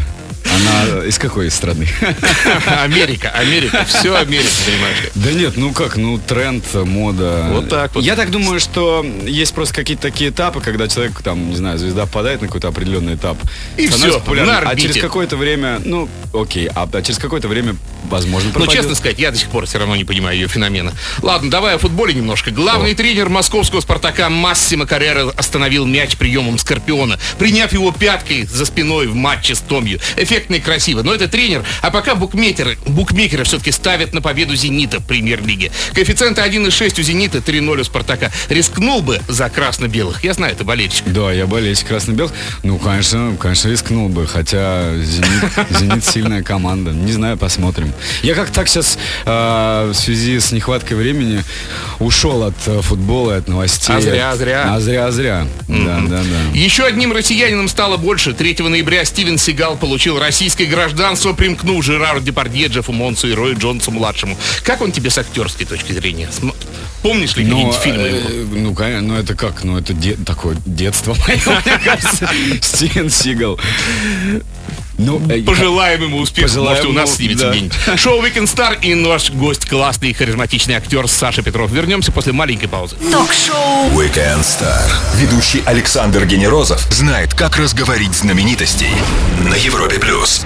Она 0.55 1.05
из 1.05 1.17
какой 1.17 1.49
страны? 1.49 1.87
Америка, 2.83 3.29
Америка. 3.29 3.85
Все 3.87 4.15
Америка, 4.15 4.49
понимаешь 4.65 5.01
ли. 5.03 5.11
Да 5.15 5.31
нет, 5.31 5.53
ну 5.57 5.71
как, 5.71 5.95
ну 5.97 6.17
тренд, 6.17 6.63
мода. 6.73 7.47
Вот 7.51 7.69
так 7.69 7.95
вот. 7.95 8.03
Я 8.03 8.15
так 8.15 8.31
думаю, 8.31 8.59
что 8.59 9.05
есть 9.25 9.53
просто 9.53 9.73
какие-то 9.75 10.03
такие 10.03 10.29
этапы, 10.29 10.59
когда 10.61 10.87
человек, 10.87 11.21
там, 11.21 11.49
не 11.49 11.55
знаю, 11.55 11.77
звезда 11.77 12.05
попадает 12.05 12.41
на 12.41 12.47
какой-то 12.47 12.67
определенный 12.67 13.15
этап. 13.15 13.37
И 13.77 13.87
становится 13.87 14.09
всё, 14.09 14.19
популярным, 14.19 14.63
на 14.65 14.69
А 14.69 14.75
через 14.75 14.97
какое-то 14.97 15.37
время, 15.37 15.79
ну, 15.83 16.09
окей, 16.33 16.67
а, 16.67 16.87
а 16.91 17.01
через 17.01 17.17
какое-то 17.19 17.47
время, 17.47 17.75
возможно, 18.09 18.49
Ну, 18.49 18.53
пропадет. 18.53 18.81
честно 18.81 18.95
сказать, 18.95 19.19
я 19.19 19.31
до 19.31 19.37
сих 19.37 19.47
пор 19.49 19.65
все 19.65 19.79
равно 19.79 19.95
не 19.95 20.03
понимаю 20.03 20.37
ее 20.37 20.47
феномена. 20.47 20.91
Ладно, 21.21 21.49
давай 21.49 21.75
о 21.75 21.77
футболе 21.77 22.13
немножко. 22.13 22.51
Главный 22.51 22.93
тренер 22.93 23.29
московского 23.29 23.79
«Спартака» 23.81 24.29
Массимо 24.29 24.85
Каррера 24.85 25.29
остановил 25.37 25.85
мяч 25.85 26.17
приемом 26.17 26.57
Скорпиона, 26.57 27.17
приняв 27.37 27.71
его 27.73 27.91
пяткой 27.91 28.45
за 28.45 28.65
спиной 28.65 29.07
в 29.07 29.15
матче 29.15 29.55
с 29.55 29.59
Томью. 29.59 29.99
Эффектно 30.41 30.55
и 30.55 30.59
красиво. 30.59 31.03
Но 31.03 31.13
это 31.13 31.27
тренер. 31.27 31.63
А 31.83 31.91
пока 31.91 32.15
букмекеры, 32.15 32.75
букмекеры 32.87 33.43
все-таки 33.43 33.71
ставят 33.71 34.11
на 34.13 34.21
победу 34.21 34.55
«Зенита» 34.55 34.99
в 34.99 35.05
премьер-лиге. 35.05 35.71
Коэффициенты 35.93 36.41
1,6 36.41 36.99
у 36.99 37.03
«Зенита», 37.03 37.37
3,0 37.37 37.79
у 37.79 37.83
«Спартака». 37.83 38.31
Рискнул 38.49 39.03
бы 39.03 39.21
за 39.27 39.49
красно-белых. 39.49 40.23
Я 40.23 40.33
знаю, 40.33 40.55
ты 40.55 40.63
болельщик. 40.63 41.05
Да, 41.05 41.31
я 41.31 41.45
болельщик 41.45 41.89
красно-белых. 41.89 42.31
Ну, 42.63 42.79
конечно, 42.79 43.37
конечно, 43.39 43.69
рискнул 43.69 44.09
бы. 44.09 44.25
Хотя 44.25 44.95
«Зенит», 44.97 45.69
«Зенит» 45.79 46.03
сильная 46.03 46.41
команда. 46.41 46.91
Не 46.91 47.11
знаю, 47.11 47.37
посмотрим. 47.37 47.93
Я 48.23 48.33
как 48.33 48.49
так 48.49 48.67
сейчас 48.67 48.97
в 49.25 49.93
связи 49.93 50.39
с 50.39 50.51
нехваткой 50.51 50.97
времени 50.97 51.43
ушел 51.99 52.43
от 52.43 52.55
э, 52.65 52.81
футбола, 52.81 53.35
от 53.35 53.47
новостей. 53.47 53.95
А 53.95 54.01
зря, 54.01 54.35
зря. 54.35 54.73
А 54.73 54.79
зря, 54.79 55.05
а 55.05 55.11
зря. 55.11 55.47
Да, 55.67 55.99
да, 56.07 56.23
да. 56.23 56.57
Еще 56.57 56.83
одним 56.83 57.11
россиянином 57.11 57.69
стало 57.69 57.97
больше. 57.97 58.33
3 58.33 58.57
ноября 58.59 59.05
Стивен 59.05 59.37
Сигал 59.37 59.77
получил 59.77 60.19
российское 60.31 60.65
гражданство, 60.65 61.33
примкнув 61.33 61.83
Жерару 61.83 62.21
Депардье, 62.21 62.67
Джеффу 62.67 62.93
Монсу 62.93 63.27
и 63.27 63.33
Рою 63.33 63.57
Джонсу-младшему. 63.57 64.37
Как 64.63 64.79
он 64.79 64.93
тебе 64.93 65.09
с 65.09 65.17
актерской 65.17 65.65
точки 65.65 65.91
зрения? 65.91 66.29
Помнишь 67.01 67.35
ли 67.35 67.43
Ну, 67.43 67.49
какие-нибудь 67.73 67.81
фильмы 67.81 68.07
э, 68.07 68.45
ну, 68.61 68.73
конечно, 68.73 69.01
ну 69.09 69.15
это 69.19 69.35
как? 69.35 69.65
Ну, 69.65 69.77
это 69.77 69.91
де- 69.91 70.15
такое 70.15 70.55
детство 70.65 71.17
мое, 71.27 71.61
мне 71.65 71.77
кажется. 71.83 72.29
Стивен 72.61 73.09
Сигал. 73.09 73.59
Ну, 75.05 75.21
э, 75.29 75.41
Пожелаем 75.41 76.03
ему 76.03 76.17
успеха. 76.19 76.47
Пожелаем 76.47 76.77
Может, 76.85 76.89
у 76.89 76.93
нас 76.93 77.15
снимется 77.15 77.45
да. 77.45 77.51
где-нибудь. 77.51 77.99
Шоу 77.99 78.21
Weekend 78.21 78.45
Star 78.45 78.77
и 78.81 78.93
наш 78.93 79.31
гость, 79.31 79.65
классный 79.67 80.11
и 80.11 80.13
харизматичный 80.13 80.75
актер 80.75 81.07
Саша 81.07 81.41
Петров. 81.41 81.71
Вернемся 81.71 82.11
после 82.11 82.33
маленькой 82.33 82.67
паузы. 82.67 82.95
Ток-шоу 83.11 83.89
Weekend 83.91 84.41
Star. 84.41 84.89
Ведущий 85.15 85.63
Александр 85.65 86.25
Генерозов 86.25 86.81
знает, 86.91 87.33
как 87.33 87.57
разговорить 87.57 88.13
знаменитостей 88.13 88.91
на 89.49 89.55
Европе+. 89.55 89.97
плюс. 89.99 90.45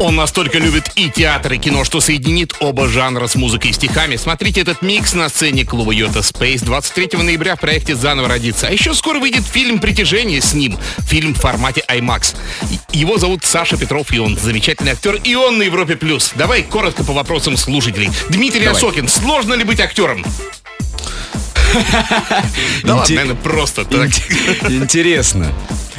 Он 0.00 0.16
настолько 0.16 0.58
любит 0.58 0.90
и 0.94 1.10
театр, 1.10 1.52
и 1.52 1.58
кино, 1.58 1.84
что 1.84 2.00
соединит 2.00 2.54
оба 2.60 2.88
жанра 2.88 3.26
с 3.26 3.34
музыкой 3.34 3.70
и 3.70 3.74
стихами. 3.74 4.16
Смотрите 4.16 4.62
этот 4.62 4.80
микс 4.80 5.12
на 5.12 5.28
сцене 5.28 5.66
клуба 5.66 5.92
Йота 5.92 6.20
Space 6.20 6.64
23 6.64 7.18
ноября 7.22 7.54
в 7.54 7.60
проекте 7.60 7.94
«Заново 7.94 8.28
родиться». 8.28 8.66
А 8.66 8.70
еще 8.72 8.94
скоро 8.94 9.18
выйдет 9.18 9.44
фильм 9.44 9.78
«Притяжение» 9.78 10.40
с 10.40 10.54
ним. 10.54 10.78
Фильм 11.00 11.34
в 11.34 11.38
формате 11.38 11.84
IMAX. 11.86 12.34
Его 12.92 13.18
зовут 13.18 13.44
Саша 13.44 13.76
Петров, 13.76 14.10
и 14.10 14.18
он 14.18 14.38
замечательный 14.38 14.92
актер, 14.92 15.16
и 15.22 15.34
он 15.34 15.58
на 15.58 15.64
Европе+. 15.64 15.96
плюс. 15.96 16.32
Давай 16.34 16.62
коротко 16.62 17.04
по 17.04 17.12
вопросам 17.12 17.58
слушателей. 17.58 18.08
Дмитрий 18.30 18.64
Давай. 18.64 18.78
Осокин, 18.78 19.06
сложно 19.06 19.52
ли 19.52 19.64
быть 19.64 19.80
актером? 19.80 20.24
Да 22.84 22.96
ладно, 22.96 23.14
наверное, 23.14 23.36
просто 23.36 23.84
так. 23.84 24.08
Интересно. 24.70 25.52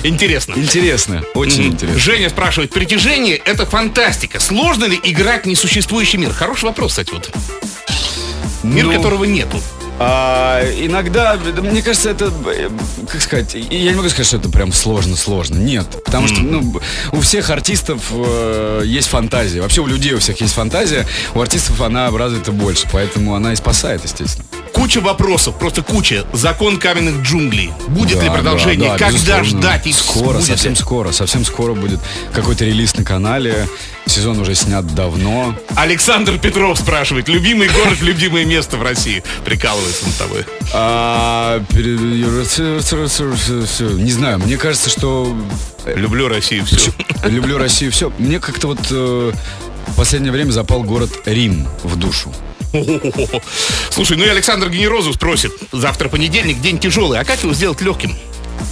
Интересно. 0.04 0.54
Интересно. 0.58 1.24
Очень 1.34 1.68
интересно. 1.68 2.00
Женя 2.00 2.30
спрашивает, 2.30 2.72
притяжение— 2.72 3.36
это 3.46 3.66
фантастика. 3.66 4.40
Сложно 4.40 4.86
ли 4.86 5.00
играть 5.04 5.46
несуществующий 5.46 6.18
мир? 6.18 6.32
Хороший 6.32 6.66
вопрос, 6.66 6.92
кстати, 6.92 7.12
вот. 7.12 7.30
Мир, 8.64 8.86
Ну, 8.86 8.94
которого 8.94 9.24
нету. 9.26 9.62
А, 10.04 10.64
иногда, 10.80 11.38
да, 11.38 11.62
мне 11.62 11.82
кажется, 11.84 12.10
это, 12.10 12.32
как 13.08 13.22
сказать, 13.22 13.54
я 13.54 13.92
не 13.92 13.96
могу 13.96 14.10
сказать, 14.10 14.26
что 14.28 14.38
это 14.38 14.50
прям 14.50 14.72
сложно-сложно. 14.74 15.58
Нет, 15.58 15.86
потому 16.04 16.28
что 16.28 16.40
ну, 16.42 16.82
у 17.12 17.20
всех 17.22 17.50
артистов 17.52 18.02
э, 18.12 18.82
есть 18.86 19.10
фантазия. 19.10 19.62
Вообще 19.62 19.82
у 19.82 19.86
людей 19.86 20.14
у 20.14 20.20
всех 20.20 20.42
есть 20.42 20.54
фантазия, 20.54 21.06
у 21.36 21.42
артистов 21.42 21.80
она 21.82 22.10
развита 22.10 22.52
больше, 22.52 22.88
поэтому 22.92 23.36
она 23.36 23.54
и 23.54 23.56
спасает, 23.56 24.04
естественно. 24.04 24.46
Куча 24.74 25.02
вопросов, 25.02 25.60
просто 25.60 25.84
куча. 25.84 26.26
Закон 26.34 26.78
каменных 26.80 27.22
джунглей. 27.22 27.72
Будет 27.90 28.18
Да, 28.18 28.24
ли 28.24 28.30
продолжение? 28.32 28.90
да, 28.90 28.98
да, 28.98 29.06
Когда 29.06 29.40
безусловно. 29.40 29.46
ждать? 29.68 29.88
И 29.88 29.94
Скоро, 29.94 30.24
будет 30.34 30.48
ли? 30.48 30.56
совсем 30.56 30.76
скоро, 30.76 31.12
совсем 31.12 31.46
скоро 31.46 31.74
будет 31.76 32.00
какой-то 32.34 32.66
релиз 32.66 32.96
на 32.96 33.04
канале. 33.04 33.68
Сезон 34.06 34.40
уже 34.40 34.56
снят 34.56 34.86
давно. 34.94 35.56
Александр 35.76 36.38
Петров 36.38 36.78
спрашивает. 36.78 37.30
Любимый 37.30 37.70
город, 37.70 38.02
любимое 38.02 38.46
место 38.46 38.78
в 38.78 38.84
России. 38.84 39.24
Прикалывается 39.46 40.06
над 40.06 40.18
тобой. 40.18 40.46
А, 40.74 41.64
не 41.74 42.52
знаю, 44.12 44.40
мне 44.40 44.58
кажется, 44.58 44.90
что 44.90 45.36
Люблю 45.86 46.28
Россию. 46.28 46.66
Все. 46.66 46.92
люблю 47.24 47.58
Россию. 47.58 47.92
Все, 47.92 48.12
мне 48.18 48.40
как-то 48.40 48.68
вот 48.68 48.80
э, 48.92 49.32
в 49.88 49.96
последнее 49.96 50.32
время 50.32 50.52
запал 50.52 50.84
город 50.84 51.12
Рим 51.26 51.68
в 51.84 51.98
душу. 51.98 52.32
Слушай, 53.90 54.18
ну 54.18 54.26
и 54.26 54.30
Александр 54.30 54.70
Генерозов 54.70 55.16
спросит. 55.16 55.52
Завтра 55.72 56.08
понедельник, 56.08 56.62
день 56.62 56.80
тяжелый. 56.80 57.20
А 57.20 57.26
как 57.26 57.44
его 57.44 57.54
сделать 57.54 57.82
легким? 57.82 58.16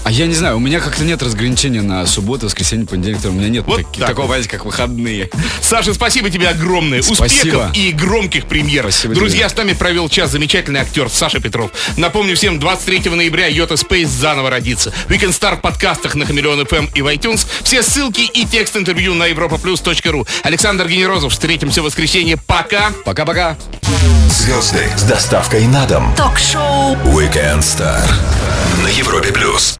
А 0.06 0.12
я 0.12 0.26
не 0.28 0.34
знаю, 0.34 0.58
у 0.58 0.60
меня 0.60 0.80
как-то 0.80 1.04
нет 1.04 1.22
разграничения 1.22 1.82
на 1.82 2.06
субботу, 2.08 2.46
воскресенье, 2.48 2.88
понедельник, 2.88 3.20
у 3.26 3.32
меня 3.32 3.50
нет 3.50 3.64
Вот 3.68 3.78
таки- 3.78 4.00
так 4.00 4.10
такого 4.10 4.26
вот. 4.26 4.32
понятия, 4.34 4.50
как 4.50 4.66
выходные. 4.66 5.30
Саша, 5.62 5.94
спасибо 5.94 6.30
тебе 6.30 6.50
огромное. 6.50 7.02
Спасибо. 7.02 7.26
Успехов 7.26 7.78
и 7.78 7.92
громких 7.92 8.46
премьер. 8.46 8.84
Спасибо 8.84 9.14
Друзья, 9.14 9.48
тебе. 9.48 9.50
с 9.50 9.58
нами 9.58 9.74
провел 9.74 10.10
час 10.10 10.32
замечательный 10.32 10.80
актер 10.80 11.10
Саша 11.10 11.40
Петров. 11.40 11.72
Напомню 11.98 12.36
всем, 12.36 12.60
23 12.60 13.10
ноября 13.12 13.48
Йота 13.48 13.76
Space 13.76 14.08
заново 14.08 14.50
родится. 14.50 14.92
Weekend 15.10 15.30
Star 15.40 15.58
в 15.58 15.62
подкастах 15.62 16.16
на 16.16 16.26
Хамелеон 16.26 16.62
FM 16.62 16.90
и 16.96 17.02
в 17.02 17.08
iTunes. 17.08 17.46
Все 17.64 17.84
ссылки 17.84 18.22
и 18.22 18.46
текст 18.46 18.76
интервью 18.78 19.14
на 19.14 19.30
europaplus.ru. 19.30 20.28
Александр 20.44 20.88
Генерозов. 20.88 21.34
Встретимся 21.34 21.82
в 21.82 21.86
воскресенье. 21.86 22.38
Пока. 22.48 22.92
Пока-пока. 23.06 23.58
Звезды 24.30 24.86
с 24.98 25.04
доставкой 25.04 25.66
на 25.68 25.86
дом. 25.86 26.14
Ток-шоу 26.16 26.96
Weekend 27.06 27.60
Star 27.60 28.02
на 28.90 28.94
Европе 28.98 29.32
плюс. 29.32 29.76